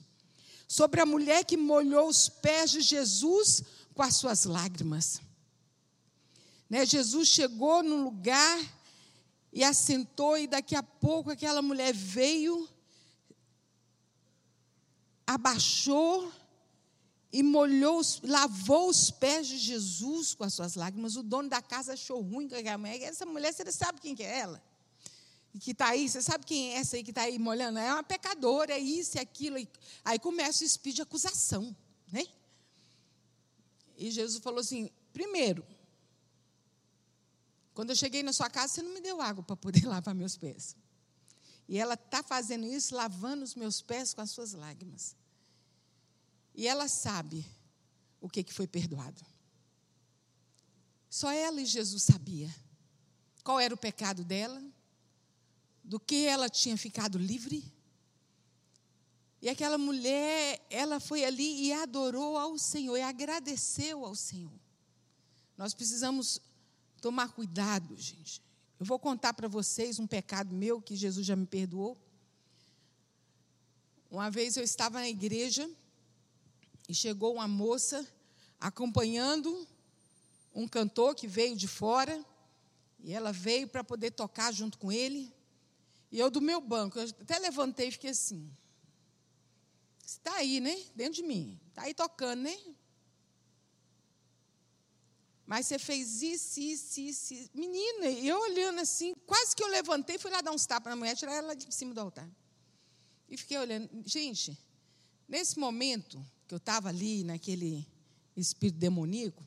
[0.68, 5.20] Sobre a mulher que molhou os pés de Jesus com as suas lágrimas.
[6.70, 6.86] Né?
[6.86, 8.60] Jesus chegou no lugar
[9.52, 12.68] e assentou, e daqui a pouco aquela mulher veio,
[15.26, 16.32] abaixou
[17.34, 21.16] e molhou, lavou os pés de Jesus com as suas lágrimas.
[21.16, 23.02] O dono da casa achou ruim com a mulher.
[23.02, 24.62] Essa mulher, você sabe quem que é ela?
[25.52, 27.80] E que está aí, você sabe quem é essa aí que está aí molhando?
[27.80, 29.56] É uma pecadora, é isso e aquilo.
[30.04, 31.76] Aí começa o espírito de acusação.
[32.12, 32.24] Né?
[33.98, 35.66] E Jesus falou assim: primeiro,
[37.74, 40.36] quando eu cheguei na sua casa, você não me deu água para poder lavar meus
[40.36, 40.76] pés.
[41.68, 45.16] E ela está fazendo isso, lavando os meus pés com as suas lágrimas.
[46.54, 47.44] E ela sabe
[48.20, 49.20] o que, foi perdoado.
[51.10, 52.54] Só ela e Jesus sabia
[53.42, 54.62] qual era o pecado dela,
[55.82, 57.62] do que ela tinha ficado livre.
[59.42, 64.58] E aquela mulher, ela foi ali e adorou ao Senhor, e agradeceu ao Senhor.
[65.58, 66.40] Nós precisamos
[67.02, 68.42] tomar cuidado, gente.
[68.80, 72.00] Eu vou contar para vocês um pecado meu que Jesus já me perdoou.
[74.10, 75.70] Uma vez eu estava na igreja
[76.88, 78.06] e chegou uma moça
[78.60, 79.66] acompanhando
[80.54, 82.24] um cantor que veio de fora,
[83.00, 85.34] e ela veio para poder tocar junto com ele.
[86.10, 88.50] E eu do meu banco, eu até levantei e fiquei assim.
[90.06, 90.74] Está aí, né?
[90.94, 91.60] Dentro de mim.
[91.68, 92.56] Está aí tocando, né?
[95.44, 97.34] Mas você fez isso, isso, isso.
[97.34, 97.50] isso.
[97.52, 101.16] Menina, eu olhando assim, quase que eu levantei, fui lá dar uns tapas na mulher,
[101.16, 102.30] tirar ela de cima do altar.
[103.28, 103.90] E fiquei olhando.
[104.06, 104.56] Gente,
[105.28, 107.86] nesse momento que eu estava ali, naquele
[108.36, 109.42] espírito demoníaco,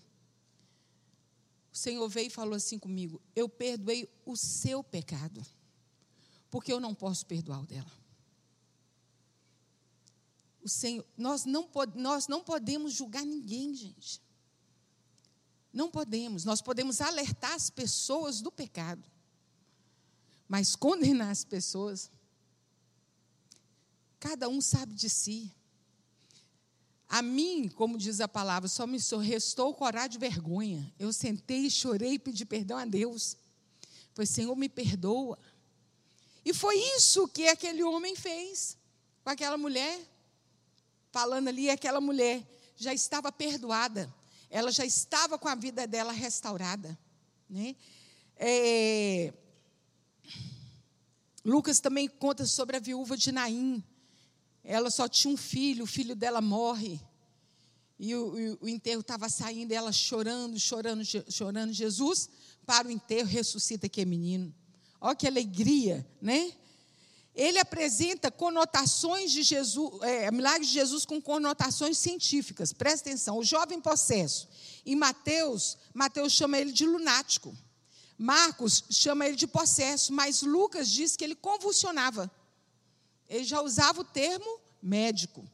[1.71, 5.45] o Senhor veio e falou assim comigo: Eu perdoei o seu pecado,
[6.49, 7.91] porque eu não posso perdoar o dela.
[10.63, 14.19] O Senhor, nós não, nós não podemos julgar ninguém, gente.
[15.71, 16.43] Não podemos.
[16.43, 19.03] Nós podemos alertar as pessoas do pecado,
[20.47, 22.10] mas condenar as pessoas.
[24.19, 25.55] Cada um sabe de si.
[27.10, 30.93] A mim, como diz a palavra, só me restou coragem de vergonha.
[31.00, 33.38] Eu sentei, chorei e pedi perdão a Deus.
[34.13, 35.38] Pois, Senhor, me perdoa.
[36.43, 38.78] E foi isso que aquele homem fez
[39.24, 40.00] com aquela mulher.
[41.12, 44.13] Falando ali, aquela mulher já estava perdoada.
[44.50, 46.98] Ela já estava com a vida dela restaurada.
[47.50, 47.76] Né?
[48.36, 49.34] É...
[51.43, 53.84] Lucas também conta sobre a viúva de Naim.
[54.69, 56.99] Ela só tinha um filho, o filho dela morre.
[57.97, 61.71] E o, o enterro estava saindo, ela chorando, chorando, chorando.
[61.71, 62.30] Jesus,
[62.65, 64.53] para o enterro, ressuscita aquele menino.
[64.99, 66.51] Olha que alegria, né?
[67.34, 72.73] Ele apresenta conotações de Jesus, é, milagres de Jesus com conotações científicas.
[72.73, 73.38] Presta atenção.
[73.38, 74.49] O jovem possesso.
[74.86, 77.56] Em Mateus, Mateus chama ele de lunático.
[78.17, 82.30] Marcos chama ele de possesso, mas Lucas diz que ele convulsionava.
[83.29, 85.47] Ele já usava o termo médico.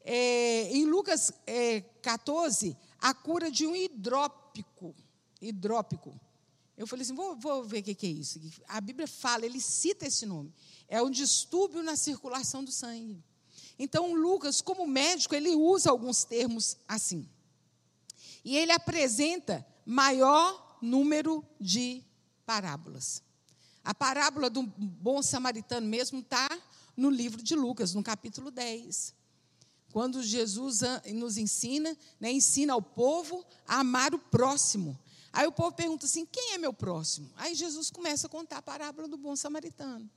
[0.00, 4.94] É, em Lucas é, 14, a cura de um hidrópico.
[5.40, 6.18] Hidrópico.
[6.76, 8.40] Eu falei assim: vou, vou ver o que, que é isso.
[8.68, 10.52] A Bíblia fala, ele cita esse nome.
[10.88, 13.22] É um distúrbio na circulação do sangue.
[13.78, 17.28] Então, Lucas, como médico, ele usa alguns termos assim.
[18.44, 22.04] E ele apresenta maior número de
[22.44, 23.22] parábolas.
[23.82, 26.48] A parábola do bom samaritano mesmo está
[26.96, 29.14] no livro de Lucas, no capítulo 10.
[29.92, 30.80] Quando Jesus
[31.12, 34.98] nos ensina, né, ensina ao povo a amar o próximo.
[35.32, 37.30] Aí o povo pergunta assim: quem é meu próximo?
[37.36, 40.10] Aí Jesus começa a contar a parábola do bom samaritano.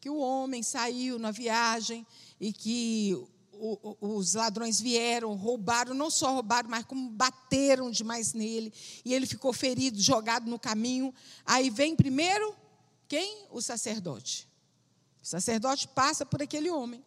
[0.00, 2.06] Que o homem saiu na viagem
[2.40, 3.16] e que
[4.00, 8.72] os ladrões vieram, roubaram, não só roubaram, mas como bateram demais nele.
[9.04, 11.14] E ele ficou ferido, jogado no caminho.
[11.46, 12.56] Aí vem primeiro
[13.06, 13.46] quem?
[13.50, 14.48] O sacerdote.
[15.22, 17.04] O sacerdote passa por aquele homem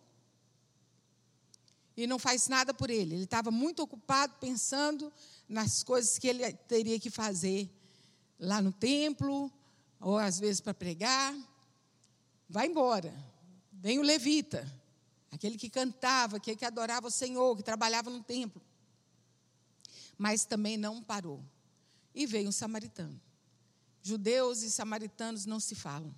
[1.98, 3.16] e não faz nada por ele.
[3.16, 5.12] Ele estava muito ocupado pensando
[5.48, 7.70] nas coisas que ele teria que fazer
[8.40, 9.52] lá no templo,
[10.00, 11.36] ou às vezes para pregar.
[12.50, 13.14] Vai embora.
[13.72, 14.66] Vem o levita,
[15.32, 18.62] aquele que cantava, aquele que adorava o Senhor, que trabalhava no templo.
[20.18, 21.44] Mas também não parou.
[22.14, 23.20] E veio um samaritano.
[24.02, 26.16] Judeus e samaritanos não se falam.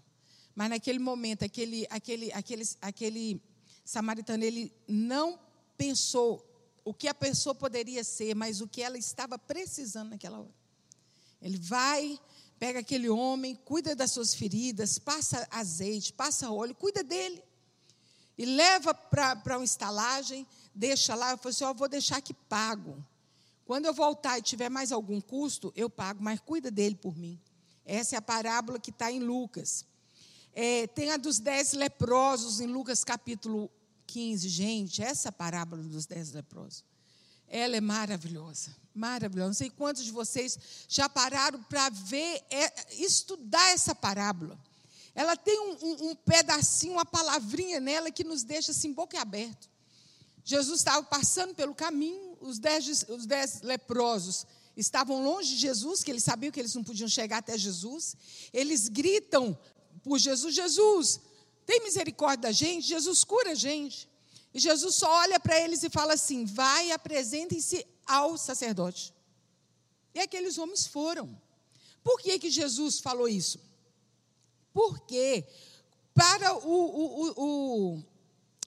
[0.58, 3.42] Mas naquele momento, aquele, aquele, aquele, aquele
[3.86, 5.40] samaritano, ele não
[5.78, 6.44] pensou
[6.84, 10.56] o que a pessoa poderia ser, mas o que ela estava precisando naquela hora.
[11.40, 12.20] Ele vai,
[12.58, 17.44] pega aquele homem, cuida das suas feridas, passa azeite, passa óleo, cuida dele.
[18.36, 21.34] E leva para uma estalagem, deixa lá.
[21.34, 23.06] Eu falei assim: oh, vou deixar que pago.
[23.64, 27.40] Quando eu voltar e tiver mais algum custo, eu pago, mas cuida dele por mim.
[27.86, 29.86] Essa é a parábola que está em Lucas.
[30.60, 33.70] É, tem a dos dez leprosos em Lucas capítulo
[34.08, 34.50] 15.
[34.50, 36.84] Gente, essa parábola dos dez leprosos,
[37.48, 38.76] ela é maravilhosa.
[38.92, 39.50] Maravilhosa.
[39.50, 40.58] Não sei quantos de vocês
[40.90, 44.60] já pararam para ver, é, estudar essa parábola.
[45.14, 49.68] Ela tem um, um, um, pedacinho, uma palavrinha nela que nos deixa assim, boca aberta.
[50.44, 56.10] Jesus estava passando pelo caminho, os dez, os dez leprosos estavam longe de Jesus, que
[56.10, 58.16] eles sabiam que eles não podiam chegar até Jesus.
[58.52, 59.56] Eles gritam
[60.08, 61.20] por Jesus: Jesus,
[61.66, 64.10] tem misericórdia da gente, Jesus cura a gente.
[64.54, 69.14] E Jesus só olha para eles e fala assim: vai apresentem-se ao sacerdote.
[70.16, 71.40] E aqueles homens foram.
[72.04, 73.60] Por que, que Jesus falou isso?
[74.74, 75.46] Porque
[76.14, 78.04] para o, o, o,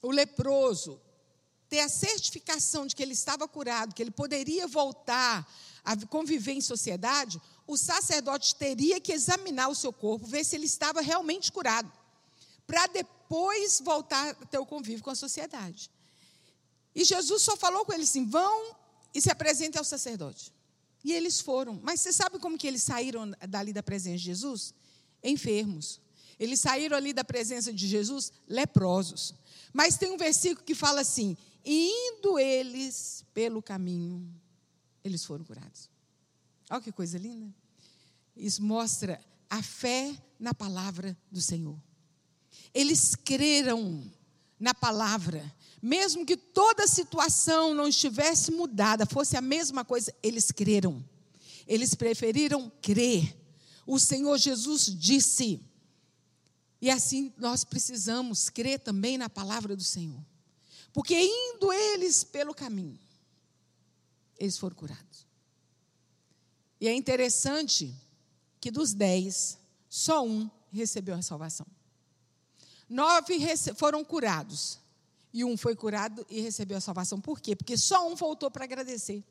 [0.03, 1.00] o leproso
[1.69, 5.48] ter a certificação de que ele estava curado, que ele poderia voltar
[5.85, 7.40] a conviver em sociedade,
[7.71, 11.90] o sacerdote teria que examinar o seu corpo, ver se ele estava realmente curado,
[12.66, 15.90] para depois voltar a ter o convívio com a sociedade.
[16.94, 18.75] E Jesus só falou com eles assim: vão
[19.14, 20.52] e se apresentem ao sacerdote.
[21.04, 21.81] E eles foram.
[21.83, 24.75] Mas você sabe como que eles saíram dali da presença de Jesus?
[25.23, 26.00] Enfermos.
[26.38, 29.35] Eles saíram ali da presença de Jesus leprosos.
[29.73, 34.29] Mas tem um versículo que fala assim: indo eles pelo caminho,
[35.04, 35.88] eles foram curados.
[36.68, 37.60] Olha que coisa linda.
[38.40, 39.20] Isso mostra
[39.50, 41.78] a fé na palavra do Senhor.
[42.72, 44.10] Eles creram
[44.58, 50.50] na palavra, mesmo que toda a situação não estivesse mudada, fosse a mesma coisa, eles
[50.50, 51.04] creram.
[51.66, 53.36] Eles preferiram crer.
[53.86, 55.60] O Senhor Jesus disse.
[56.80, 60.24] E assim nós precisamos crer também na palavra do Senhor.
[60.94, 62.98] Porque indo eles pelo caminho,
[64.38, 65.26] eles foram curados.
[66.80, 67.94] E é interessante
[68.61, 69.58] que dos dez,
[69.88, 71.67] só um recebeu a salvação.
[72.88, 73.38] Nove
[73.75, 74.79] foram curados.
[75.33, 77.21] E um foi curado e recebeu a salvação.
[77.21, 77.54] Por quê?
[77.54, 79.25] Porque só um voltou para agradecer.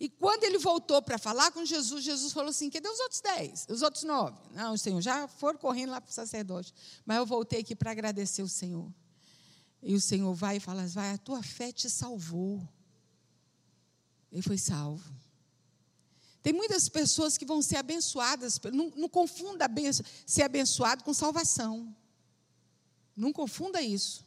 [0.00, 3.66] E quando ele voltou para falar com Jesus, Jesus falou assim: cadê os outros dez?
[3.68, 4.36] Os outros nove?
[4.52, 6.72] Não, Senhor, já foram correndo lá para o sacerdote.
[7.04, 8.92] Mas eu voltei aqui para agradecer o Senhor.
[9.82, 12.66] E o Senhor vai e fala: vai, a tua fé te salvou.
[14.30, 15.04] Ele foi salvo.
[16.42, 19.66] Tem muitas pessoas que vão ser abençoadas, não, não confunda
[20.26, 21.94] ser abençoado com salvação.
[23.16, 24.24] Não confunda isso.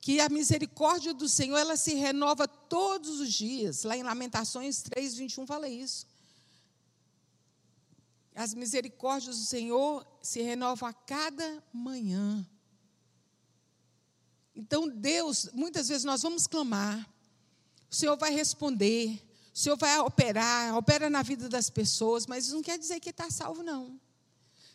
[0.00, 3.82] Que a misericórdia do Senhor, ela se renova todos os dias.
[3.82, 6.06] Lá em Lamentações 3, 21 fala isso.
[8.34, 12.46] As misericórdias do Senhor se renovam a cada manhã.
[14.54, 17.08] Então, Deus, muitas vezes nós vamos clamar,
[17.90, 19.20] o Senhor vai responder,
[19.54, 23.10] o Senhor vai operar, opera na vida das pessoas, mas isso não quer dizer que
[23.10, 24.00] está salvo, não.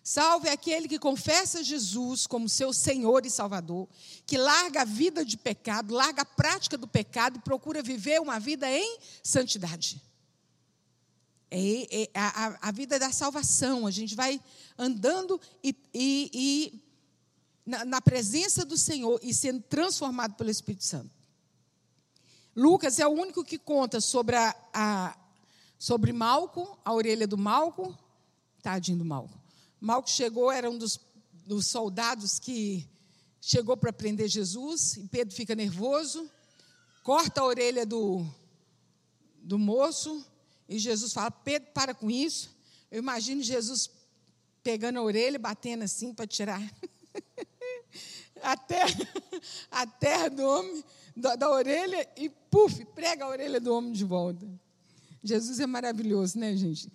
[0.02, 3.90] Salvo é aquele que confessa Jesus como seu Senhor e Salvador,
[4.26, 8.40] que larga a vida de pecado, larga a prática do pecado e procura viver uma
[8.40, 10.02] vida em santidade.
[11.52, 13.86] É, é a, a, vida da salvação.
[13.86, 14.40] A gente vai
[14.78, 16.84] andando e, e, e
[17.66, 21.19] na, na presença do Senhor e sendo transformado pelo Espírito Santo.
[22.56, 25.18] Lucas é o único que conta sobre, a, a,
[25.78, 27.98] sobre Malco, a orelha do Malco.
[28.62, 29.40] Tadinho do Malco.
[29.80, 31.00] Malco chegou, era um dos,
[31.46, 32.88] dos soldados que
[33.42, 36.30] chegou para prender Jesus, e Pedro fica nervoso,
[37.04, 38.26] corta a orelha do,
[39.38, 40.26] do moço,
[40.68, 42.56] e Jesus fala: Pedro, para com isso.
[42.92, 43.90] Eu imagino Jesus
[44.62, 46.62] pegando a orelha batendo assim para tirar
[48.44, 48.96] a terra,
[49.72, 50.84] a terra do homem
[51.16, 54.48] da, da orelha e, puf, prega a orelha do homem de volta.
[55.24, 56.92] Jesus é maravilhoso, né, gente?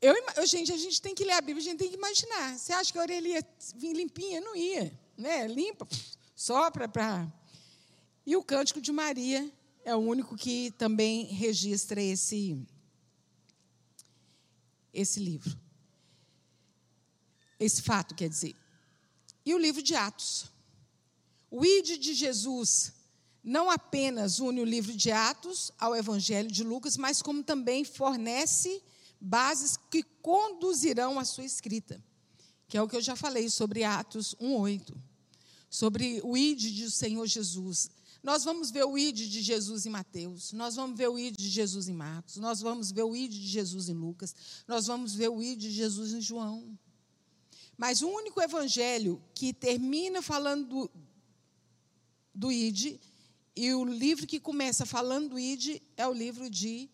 [0.00, 2.58] Eu, eu, gente, a gente tem que ler a Bíblia, a gente tem que imaginar.
[2.58, 4.40] Você acha que a orelha ia vir limpinha?
[4.40, 4.92] Não ia.
[5.16, 5.46] Né?
[5.46, 5.86] Limpa,
[6.34, 7.32] sopra para.
[8.26, 9.48] E o Cântico de Maria
[9.84, 12.66] é o único que também registra esse,
[14.92, 15.56] esse livro.
[17.58, 18.56] Esse fato, quer dizer.
[19.44, 20.50] E o livro de Atos.
[21.54, 22.94] O ID de Jesus
[23.44, 28.82] não apenas une o livro de Atos ao Evangelho de Lucas, mas como também fornece
[29.20, 32.02] bases que conduzirão a sua escrita,
[32.66, 34.96] que é o que eu já falei sobre Atos 1:8,
[35.68, 37.90] sobre o id do Senhor Jesus.
[38.22, 41.50] Nós vamos ver o id de Jesus em Mateus, nós vamos ver o id de
[41.50, 44.34] Jesus em Marcos, nós vamos ver o id de Jesus em Lucas,
[44.66, 46.78] nós vamos ver o id de Jesus em João.
[47.76, 50.90] Mas o único evangelho que termina falando do,
[52.34, 52.98] do id
[53.54, 56.88] e o livro que começa falando do ID é o livro de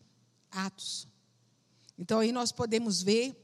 [0.50, 1.06] Atos.
[1.96, 3.36] Então aí nós podemos ver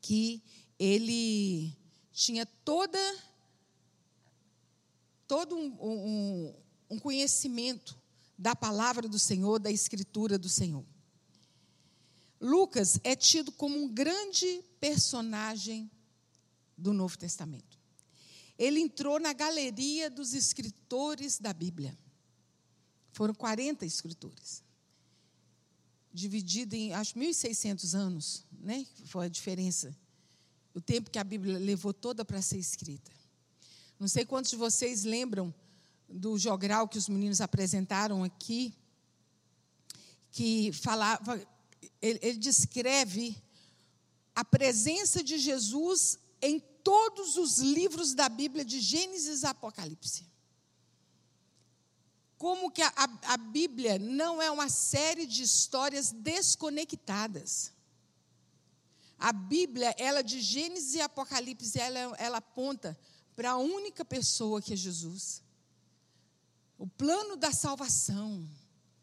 [0.00, 0.42] que
[0.78, 1.76] ele
[2.12, 2.98] tinha toda
[5.26, 6.54] todo um, um,
[6.90, 7.98] um conhecimento
[8.38, 10.84] da palavra do Senhor, da escritura do Senhor.
[12.40, 15.90] Lucas é tido como um grande personagem
[16.76, 17.67] do Novo Testamento.
[18.58, 21.96] Ele entrou na galeria dos escritores da Bíblia.
[23.12, 24.62] Foram 40 escritores.
[26.12, 28.84] Dividido em, acho, 1.600 anos, né?
[29.04, 29.96] Foi a diferença.
[30.74, 33.12] O tempo que a Bíblia levou toda para ser escrita.
[33.98, 35.54] Não sei quantos de vocês lembram
[36.08, 38.74] do jogral que os meninos apresentaram aqui,
[40.30, 41.40] que falava,
[42.00, 43.36] ele, ele descreve
[44.34, 50.28] a presença de Jesus em todos os livros da Bíblia, de Gênesis a Apocalipse
[52.38, 57.72] como que a, a, a, Bíblia não é uma série de histórias desconectadas.
[59.18, 62.96] A Bíblia, ela de Gênesis e Apocalipse, ela, ela aponta
[63.34, 65.42] para a única pessoa que é Jesus.
[66.78, 68.48] O plano da salvação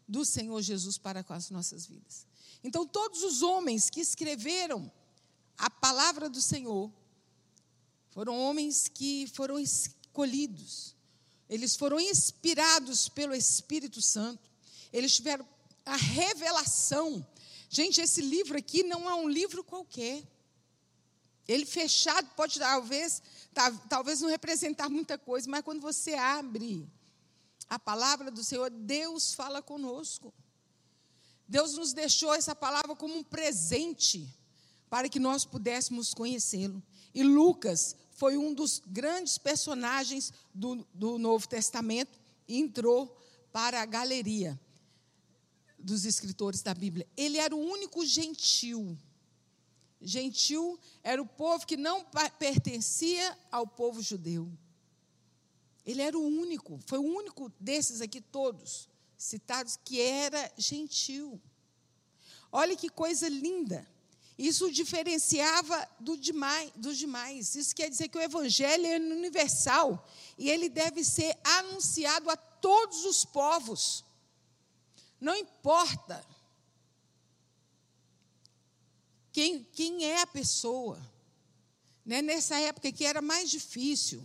[0.08, 2.26] do Senhor Jesus para com as nossas vidas.
[2.64, 4.90] Então, todos os homens que escreveram
[5.58, 6.90] a palavra do Senhor
[8.16, 10.96] foram homens que foram escolhidos
[11.48, 14.50] eles foram inspirados pelo Espírito Santo.
[14.92, 15.46] Eles tiveram
[15.84, 17.24] a revelação
[17.68, 20.22] Gente, esse livro aqui não é um livro qualquer.
[21.46, 23.22] Ele fechado pode talvez,
[23.88, 26.88] talvez não representar muita coisa, mas quando você abre
[27.68, 30.32] a palavra do Senhor, Deus fala conosco.
[31.48, 34.28] Deus nos deixou essa palavra como um presente
[34.88, 36.82] para que nós pudéssemos conhecê-lo.
[37.14, 43.14] E Lucas foi um dos grandes personagens do, do Novo Testamento e entrou
[43.52, 44.58] para a galeria
[45.78, 47.06] dos escritores da Bíblia.
[47.14, 48.96] Ele era o único gentil.
[50.00, 52.04] Gentil era o povo que não
[52.38, 54.50] pertencia ao povo judeu.
[55.84, 61.40] Ele era o único, foi o único desses aqui todos citados que era gentil.
[62.50, 63.86] Olha que coisa linda.
[64.38, 67.54] Isso diferenciava do demais, dos demais.
[67.54, 70.06] Isso quer dizer que o evangelho é universal
[70.36, 74.04] e ele deve ser anunciado a todos os povos.
[75.18, 76.22] Não importa
[79.32, 81.00] quem, quem é a pessoa.
[82.04, 82.20] Né?
[82.20, 84.22] Nessa época que era mais difícil,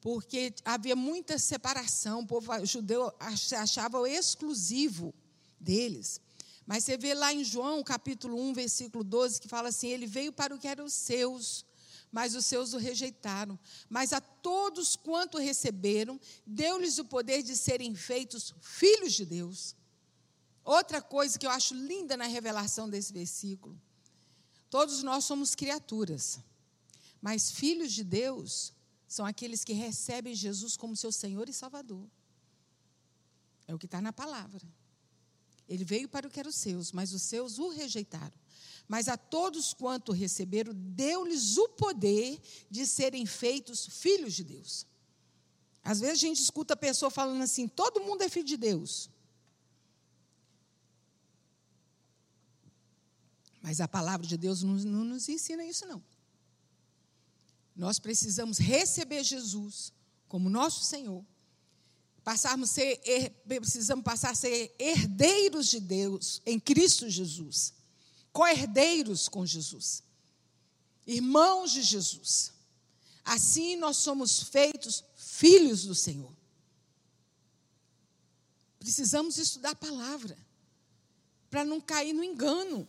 [0.00, 5.14] porque havia muita separação, o povo judeu achava exclusivo
[5.60, 6.20] deles.
[6.68, 10.30] Mas você vê lá em João, capítulo 1, versículo 12, que fala assim: Ele veio
[10.30, 11.64] para o que eram os seus,
[12.12, 13.58] mas os seus o rejeitaram.
[13.88, 19.74] Mas a todos quanto receberam, deu-lhes o poder de serem feitos filhos de Deus.
[20.62, 23.80] Outra coisa que eu acho linda na revelação desse versículo:
[24.68, 26.38] todos nós somos criaturas,
[27.18, 28.74] mas filhos de Deus
[29.06, 32.06] são aqueles que recebem Jesus como seu Senhor e Salvador.
[33.66, 34.68] É o que está na palavra.
[35.68, 38.32] Ele veio para o que eram os seus, mas os seus o rejeitaram.
[38.88, 42.40] Mas a todos quanto receberam, deu-lhes o poder
[42.70, 44.86] de serem feitos filhos de Deus.
[45.84, 49.10] Às vezes a gente escuta a pessoa falando assim: todo mundo é filho de Deus.
[53.60, 56.02] Mas a palavra de Deus não, não nos ensina isso, não.
[57.76, 59.92] Nós precisamos receber Jesus
[60.26, 61.24] como nosso Senhor
[62.28, 63.00] passarmos ser,
[63.46, 67.72] precisamos passar a ser herdeiros de Deus em Cristo Jesus,
[68.34, 70.02] co-herdeiros com Jesus,
[71.06, 72.52] irmãos de Jesus.
[73.24, 76.30] Assim nós somos feitos filhos do Senhor.
[78.78, 80.36] Precisamos estudar a palavra
[81.48, 82.86] para não cair no engano,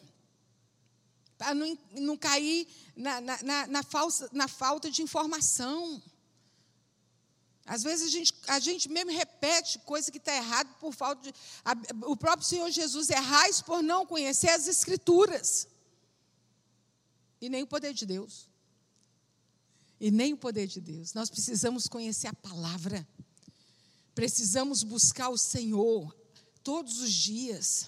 [1.38, 6.04] para não, não cair na, na, na, na, falsa, na falta de informação.
[7.70, 11.34] Às vezes a gente, a gente mesmo repete coisa que está errada por falta de.
[11.64, 11.74] A,
[12.08, 15.68] o próprio Senhor Jesus errais por não conhecer as Escrituras.
[17.40, 18.50] E nem o poder de Deus.
[20.00, 21.14] E nem o poder de Deus.
[21.14, 23.08] Nós precisamos conhecer a palavra.
[24.16, 26.18] Precisamos buscar o Senhor
[26.64, 27.88] todos os dias.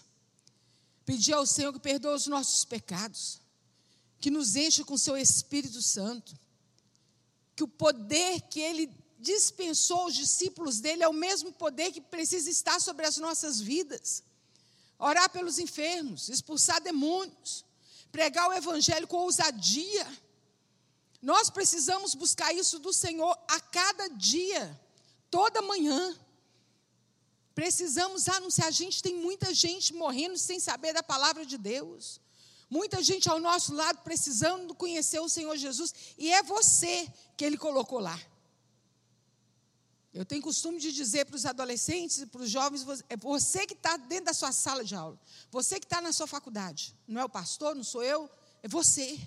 [1.03, 3.41] Pedir ao Senhor que perdoe os nossos pecados.
[4.19, 6.37] Que nos enche com o seu Espírito Santo.
[7.55, 12.49] Que o poder que Ele dispensou os discípulos dele é o mesmo poder que precisa
[12.49, 14.23] estar sobre as nossas vidas.
[14.97, 17.63] Orar pelos enfermos, expulsar demônios,
[18.11, 20.07] pregar o evangelho com ousadia.
[21.21, 24.79] Nós precisamos buscar isso do Senhor a cada dia,
[25.29, 26.17] toda manhã.
[27.53, 28.67] Precisamos anunciar.
[28.67, 32.19] A gente tem muita gente morrendo sem saber da palavra de Deus.
[32.69, 35.93] Muita gente ao nosso lado precisando conhecer o Senhor Jesus.
[36.17, 37.07] E é você
[37.37, 38.17] que Ele colocou lá.
[40.13, 43.73] Eu tenho costume de dizer para os adolescentes e para os jovens: é você que
[43.73, 45.17] está dentro da sua sala de aula,
[45.49, 46.95] você que está na sua faculdade.
[47.07, 48.29] Não é o pastor, não sou eu,
[48.61, 49.19] é você.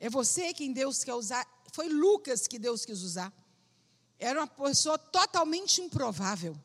[0.00, 1.46] É você quem Deus quer usar.
[1.72, 3.32] Foi Lucas que Deus quis usar.
[4.18, 6.58] Era uma pessoa totalmente improvável.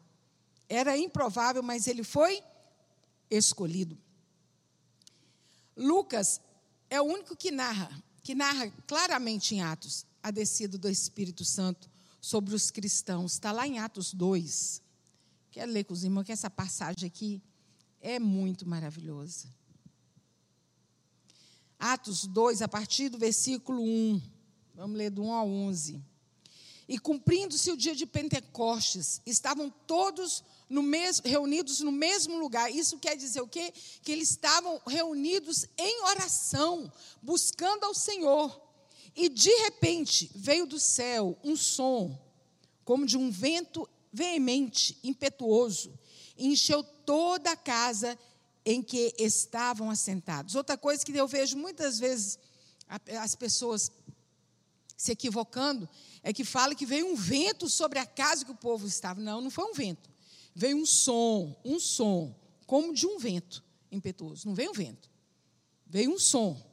[0.68, 2.42] Era improvável, mas ele foi
[3.30, 3.98] escolhido.
[5.78, 6.42] Lucas
[6.90, 7.92] é o único que narra,
[8.24, 11.91] que narra claramente em Atos a descida do Espírito Santo
[12.22, 13.34] sobre os cristãos.
[13.34, 14.82] Está lá em Atos 2.
[15.50, 17.42] Quero ler com os irmãos que essa passagem aqui
[18.00, 19.48] é muito maravilhosa.
[21.80, 24.22] Atos 2, a partir do versículo 1.
[24.76, 26.02] Vamos ler do 1 ao 11.
[26.88, 32.72] E cumprindo-se o dia de Pentecostes, estavam todos no mesmo, reunidos no mesmo lugar.
[32.72, 33.74] Isso quer dizer o quê?
[34.04, 36.92] Que eles estavam reunidos em oração,
[37.22, 38.71] buscando ao Senhor.
[39.16, 42.18] E de repente veio do céu um som,
[42.84, 45.98] como de um vento veemente, impetuoso,
[46.38, 48.18] e encheu toda a casa
[48.66, 50.56] em que estavam assentados.
[50.56, 52.40] Outra coisa que eu vejo muitas vezes
[53.20, 53.92] as pessoas
[54.98, 55.90] se equivocando
[56.22, 59.20] é que fala que veio um vento sobre a casa que o povo estava.
[59.20, 60.10] Não, não foi um vento.
[60.54, 62.36] Veio um som, um som,
[62.68, 63.64] como de um vento.
[63.92, 65.10] impetuoso, não veio um vento,
[65.88, 66.71] veio um som.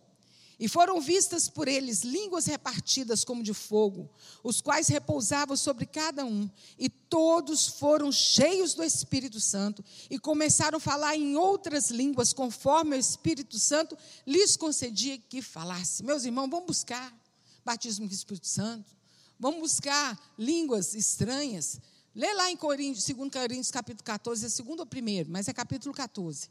[0.58, 4.10] E foram vistas por eles línguas repartidas como de fogo,
[4.42, 6.50] os quais repousavam sobre cada um.
[6.76, 12.96] E todos foram cheios do Espírito Santo e começaram a falar em outras línguas, conforme
[12.96, 13.96] o Espírito Santo
[14.26, 16.02] lhes concedia que falasse.
[16.02, 17.16] Meus irmãos, vamos buscar
[17.64, 18.96] batismo com o Espírito Santo,
[19.38, 21.80] vamos buscar línguas estranhas.
[22.12, 25.94] Lê lá em Coríntios, 2 Coríntios, capítulo 14, é segundo ou primeiro, mas é capítulo
[25.94, 26.50] 14.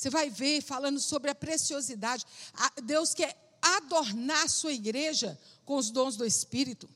[0.00, 2.24] Você vai ver falando sobre a preciosidade.
[2.84, 6.88] Deus quer adornar a sua igreja com os dons do Espírito.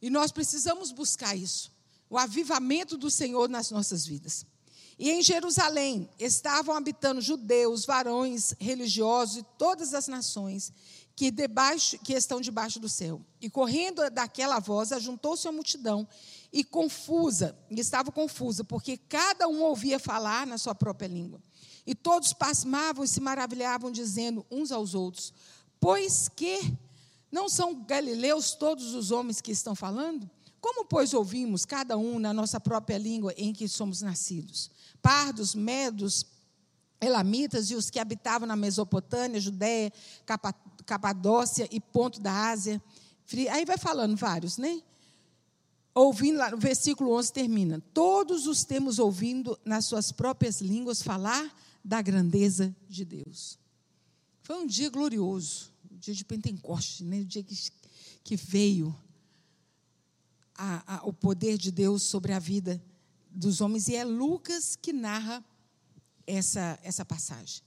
[0.00, 1.70] E nós precisamos buscar isso.
[2.08, 4.46] O avivamento do Senhor nas nossas vidas.
[4.98, 10.72] E em Jerusalém estavam habitando judeus, varões religiosos e todas as nações
[11.14, 13.20] que, debaixo, que estão debaixo do céu.
[13.38, 16.08] E correndo daquela voz, ajuntou-se a multidão
[16.50, 21.38] e confusa, e estava confusa, porque cada um ouvia falar na sua própria língua.
[21.86, 25.32] E todos pasmavam e se maravilhavam, dizendo uns aos outros:
[25.78, 26.76] Pois que
[27.30, 30.28] não são galileus todos os homens que estão falando?
[30.60, 34.70] Como, pois, ouvimos cada um na nossa própria língua em que somos nascidos?
[35.00, 36.26] Pardos, medos,
[37.00, 39.90] elamitas e os que habitavam na Mesopotâmia, Judéia,
[40.84, 42.82] Capadócia e Ponto da Ásia.
[43.50, 44.82] Aí vai falando vários, né?
[45.94, 51.50] Ouvindo lá, no versículo 11 termina: Todos os temos ouvindo nas suas próprias línguas falar
[51.84, 53.58] da grandeza de Deus.
[54.42, 57.20] Foi um dia glorioso, o dia de Pentecoste, né?
[57.20, 57.56] o dia que,
[58.24, 58.94] que veio
[60.54, 62.82] a, a, o poder de Deus sobre a vida
[63.30, 65.44] dos homens, e é Lucas que narra
[66.26, 67.62] essa, essa passagem.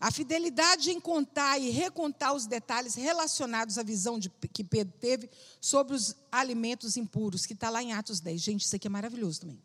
[0.00, 5.28] A fidelidade em contar e recontar os detalhes relacionados à visão de, que Pedro teve
[5.60, 8.40] sobre os alimentos impuros, que está lá em Atos 10.
[8.40, 9.60] Gente, isso aqui é maravilhoso também.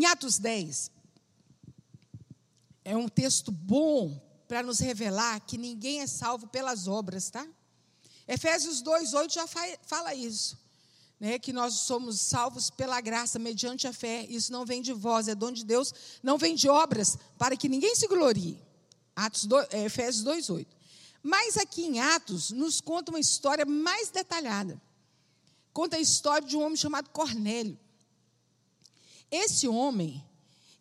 [0.00, 0.90] Em Atos 10,
[2.82, 7.46] é um texto bom para nos revelar que ninguém é salvo pelas obras, tá?
[8.26, 9.46] Efésios 2:8 já
[9.82, 10.58] fala isso,
[11.20, 11.38] né?
[11.38, 14.24] Que nós somos salvos pela graça mediante a fé.
[14.24, 15.92] Isso não vem de vós, é dom de Deus,
[16.22, 18.58] não vem de obras, para que ninguém se glorie.
[19.14, 20.74] Atos 2, é, Efésios 2:8.
[21.22, 24.80] Mas aqui em Atos nos conta uma história mais detalhada.
[25.74, 27.78] Conta a história de um homem chamado Cornélio.
[29.30, 30.24] Esse homem,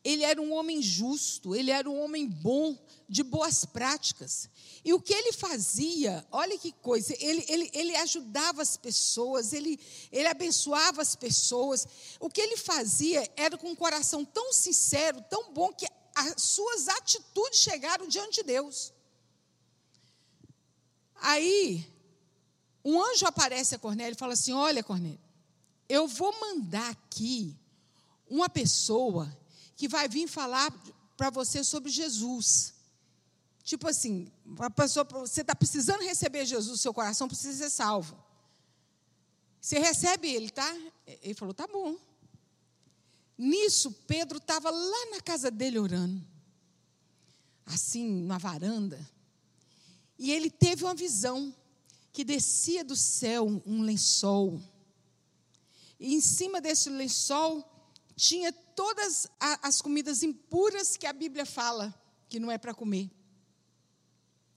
[0.03, 2.77] ele era um homem justo, ele era um homem bom,
[3.07, 4.49] de boas práticas.
[4.85, 9.79] E o que ele fazia, olha que coisa, ele, ele, ele ajudava as pessoas, ele,
[10.11, 11.87] ele abençoava as pessoas.
[12.19, 16.87] O que ele fazia era com um coração tão sincero, tão bom, que as suas
[16.87, 18.93] atitudes chegaram diante de Deus.
[21.15, 21.85] Aí,
[22.85, 25.19] um anjo aparece a Cornélio e fala assim: Olha, Cornélio,
[25.89, 27.58] eu vou mandar aqui
[28.29, 29.35] uma pessoa
[29.75, 30.71] que vai vir falar
[31.17, 32.73] para você sobre Jesus.
[33.63, 34.31] Tipo assim,
[34.75, 38.17] pessoa, você está precisando receber Jesus, seu coração precisa ser salvo.
[39.61, 40.73] Você recebe ele, tá?
[41.21, 41.97] Ele falou, tá bom.
[43.37, 46.21] Nisso, Pedro estava lá na casa dele orando,
[47.65, 48.99] assim, na varanda,
[50.17, 51.55] e ele teve uma visão
[52.11, 54.61] que descia do céu um lençol.
[55.97, 57.63] E em cima desse lençol
[58.19, 61.95] tinha todas as comidas impuras que a Bíblia fala
[62.27, 63.09] que não é para comer.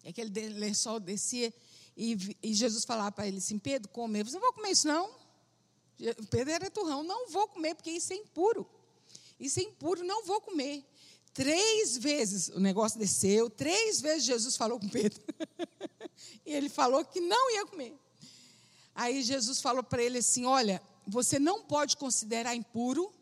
[0.03, 1.55] E aquele lençol descia
[1.97, 4.25] e, e Jesus falava para ele assim: Pedro, come.
[4.25, 5.15] Você não vou comer isso, não.
[6.29, 8.69] Pedro era turrão, não vou comer, porque isso é impuro.
[9.39, 10.85] Isso é impuro, não vou comer.
[11.33, 15.23] Três vezes o negócio desceu, três vezes Jesus falou com Pedro.
[16.45, 17.97] e ele falou que não ia comer.
[18.93, 23.15] Aí Jesus falou para ele assim: Olha, você não pode considerar impuro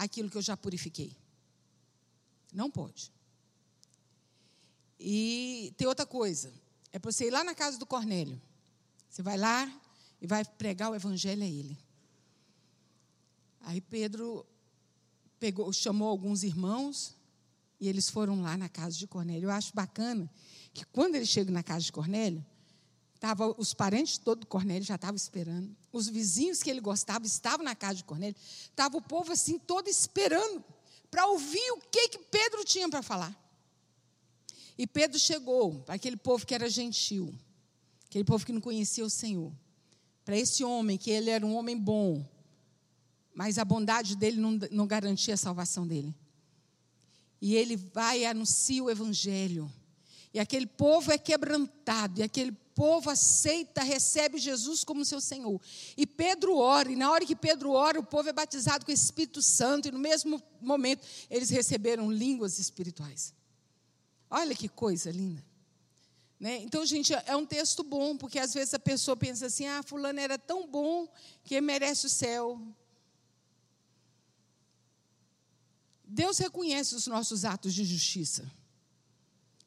[0.00, 1.14] aquilo que eu já purifiquei.
[2.54, 3.12] Não pode.
[4.98, 6.50] E tem outra coisa.
[6.90, 8.40] É para você ir lá na casa do Cornélio.
[9.10, 9.70] Você vai lá
[10.18, 11.78] e vai pregar o evangelho a ele.
[13.60, 14.46] Aí Pedro
[15.38, 17.14] pegou, chamou alguns irmãos
[17.78, 19.48] e eles foram lá na casa de Cornélio.
[19.48, 20.30] Eu acho bacana
[20.72, 22.44] que quando ele chega na casa de Cornélio,
[23.20, 25.76] tava, os parentes todos do Cornélio já estavam esperando.
[25.92, 28.34] Os vizinhos que ele gostava estavam na casa de Cornélio.
[28.40, 30.64] Estava o povo assim todo esperando
[31.10, 33.36] para ouvir o que, que Pedro tinha para falar.
[34.78, 37.34] E Pedro chegou para aquele povo que era gentil,
[38.06, 39.52] aquele povo que não conhecia o Senhor.
[40.24, 42.26] Para esse homem, que ele era um homem bom,
[43.34, 46.14] mas a bondade dele não, não garantia a salvação dele.
[47.42, 49.70] E ele vai e anuncia o evangelho.
[50.32, 55.60] E aquele povo é quebrantado, e aquele povo aceita, recebe Jesus como seu Senhor.
[55.98, 58.94] E Pedro ora, e na hora que Pedro ora, o povo é batizado com o
[58.94, 63.34] Espírito Santo, e no mesmo momento eles receberam línguas espirituais.
[64.30, 65.44] Olha que coisa linda.
[66.38, 66.56] Né?
[66.62, 70.18] Então, gente, é um texto bom, porque às vezes a pessoa pensa assim: ah, Fulano
[70.18, 71.06] era tão bom
[71.44, 72.58] que merece o céu.
[76.02, 78.50] Deus reconhece os nossos atos de justiça.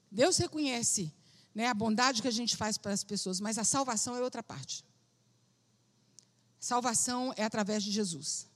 [0.09, 1.14] Deus reconhece
[1.54, 4.41] né, a bondade que a gente faz para as pessoas, mas a salvação é outra
[4.41, 4.84] parte.
[6.60, 8.47] Salvação é através de Jesus.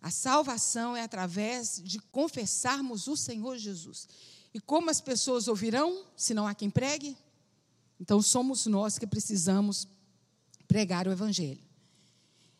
[0.00, 4.08] A salvação é através de confessarmos o Senhor Jesus.
[4.54, 7.16] E como as pessoas ouvirão, se não há quem pregue?
[8.00, 9.86] Então somos nós que precisamos
[10.66, 11.62] pregar o Evangelho.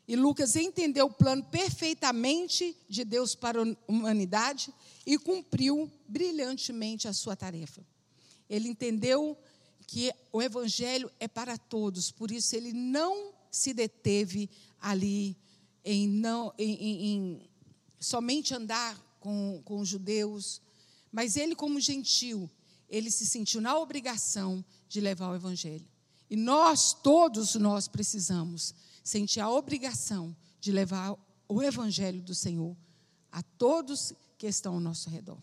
[0.06, 4.72] E Lucas entendeu o plano perfeitamente de Deus para a humanidade
[5.06, 7.84] e cumpriu brilhantemente a sua tarefa.
[8.52, 9.34] Ele entendeu
[9.86, 15.34] que o Evangelho é para todos, por isso ele não se deteve ali
[15.82, 17.50] em, não, em, em, em
[17.98, 20.60] somente andar com, com os judeus,
[21.10, 22.50] mas ele, como gentil,
[22.90, 25.88] ele se sentiu na obrigação de levar o evangelho.
[26.28, 31.16] E nós, todos nós, precisamos sentir a obrigação de levar
[31.48, 32.76] o evangelho do Senhor
[33.30, 35.38] a todos que estão ao nosso redor.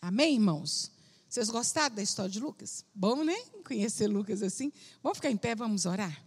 [0.00, 0.95] Amém, irmãos?
[1.36, 2.82] Vocês gostaram da história de Lucas?
[2.94, 3.36] Bom, né?
[3.62, 4.72] Conhecer Lucas assim.
[5.02, 6.24] Vamos ficar em pé, vamos orar?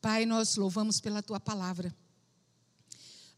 [0.00, 1.94] Pai, nós louvamos pela tua palavra.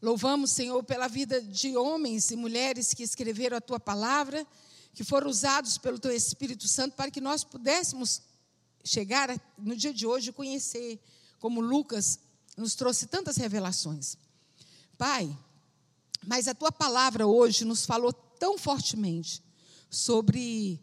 [0.01, 4.47] Louvamos, Senhor, pela vida de homens e mulheres que escreveram a tua palavra,
[4.93, 8.21] que foram usados pelo teu Espírito Santo para que nós pudéssemos
[8.85, 11.03] chegar no dia de hoje e conhecer,
[11.37, 12.17] como Lucas
[12.55, 14.15] nos trouxe tantas revelações.
[14.99, 15.33] Pai,
[16.27, 19.41] mas a tua palavra hoje nos falou tão fortemente
[19.89, 20.77] sobre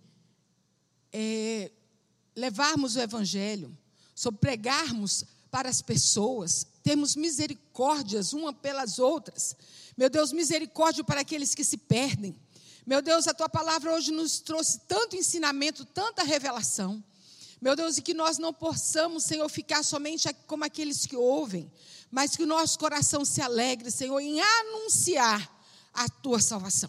[1.13, 1.71] é,
[2.35, 3.77] levarmos o Evangelho,
[4.15, 9.55] sobre pregarmos para as pessoas, temos misericórdias uma pelas outras.
[9.95, 12.35] Meu Deus, misericórdia para aqueles que se perdem.
[12.87, 17.05] Meu Deus, a tua palavra hoje nos trouxe tanto ensinamento, tanta revelação.
[17.67, 21.69] Meu Deus, e que nós não possamos, Senhor, ficar somente como aqueles que ouvem,
[22.13, 25.53] mas que o nosso coração se alegre, Senhor, em anunciar
[25.93, 26.89] a tua salvação.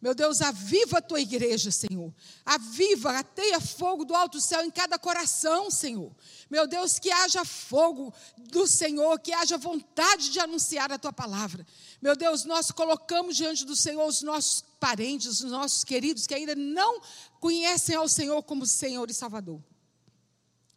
[0.00, 2.10] Meu Deus, aviva a tua igreja, Senhor.
[2.42, 6.10] Aviva, ateia fogo do alto céu em cada coração, Senhor.
[6.48, 11.66] Meu Deus, que haja fogo do Senhor, que haja vontade de anunciar a tua palavra.
[12.00, 16.54] Meu Deus, nós colocamos diante do Senhor os nossos parentes, os nossos queridos que ainda
[16.56, 16.98] não
[17.38, 19.62] conhecem ao Senhor como Senhor e Salvador.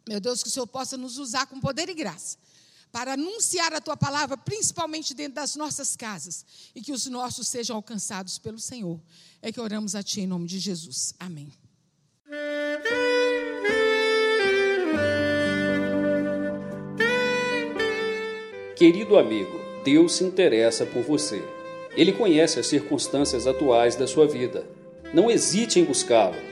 [0.08, 2.36] Meu Deus, que o Senhor possa nos usar com poder e graça
[2.92, 6.44] para anunciar a tua palavra, principalmente dentro das nossas casas,
[6.74, 9.00] e que os nossos sejam alcançados pelo Senhor.
[9.40, 11.14] É que oramos a Ti em nome de Jesus.
[11.18, 11.50] Amém.
[18.76, 21.42] Querido amigo, Deus se interessa por você.
[21.96, 24.66] Ele conhece as circunstâncias atuais da sua vida.
[25.14, 26.51] Não hesite em buscá-lo.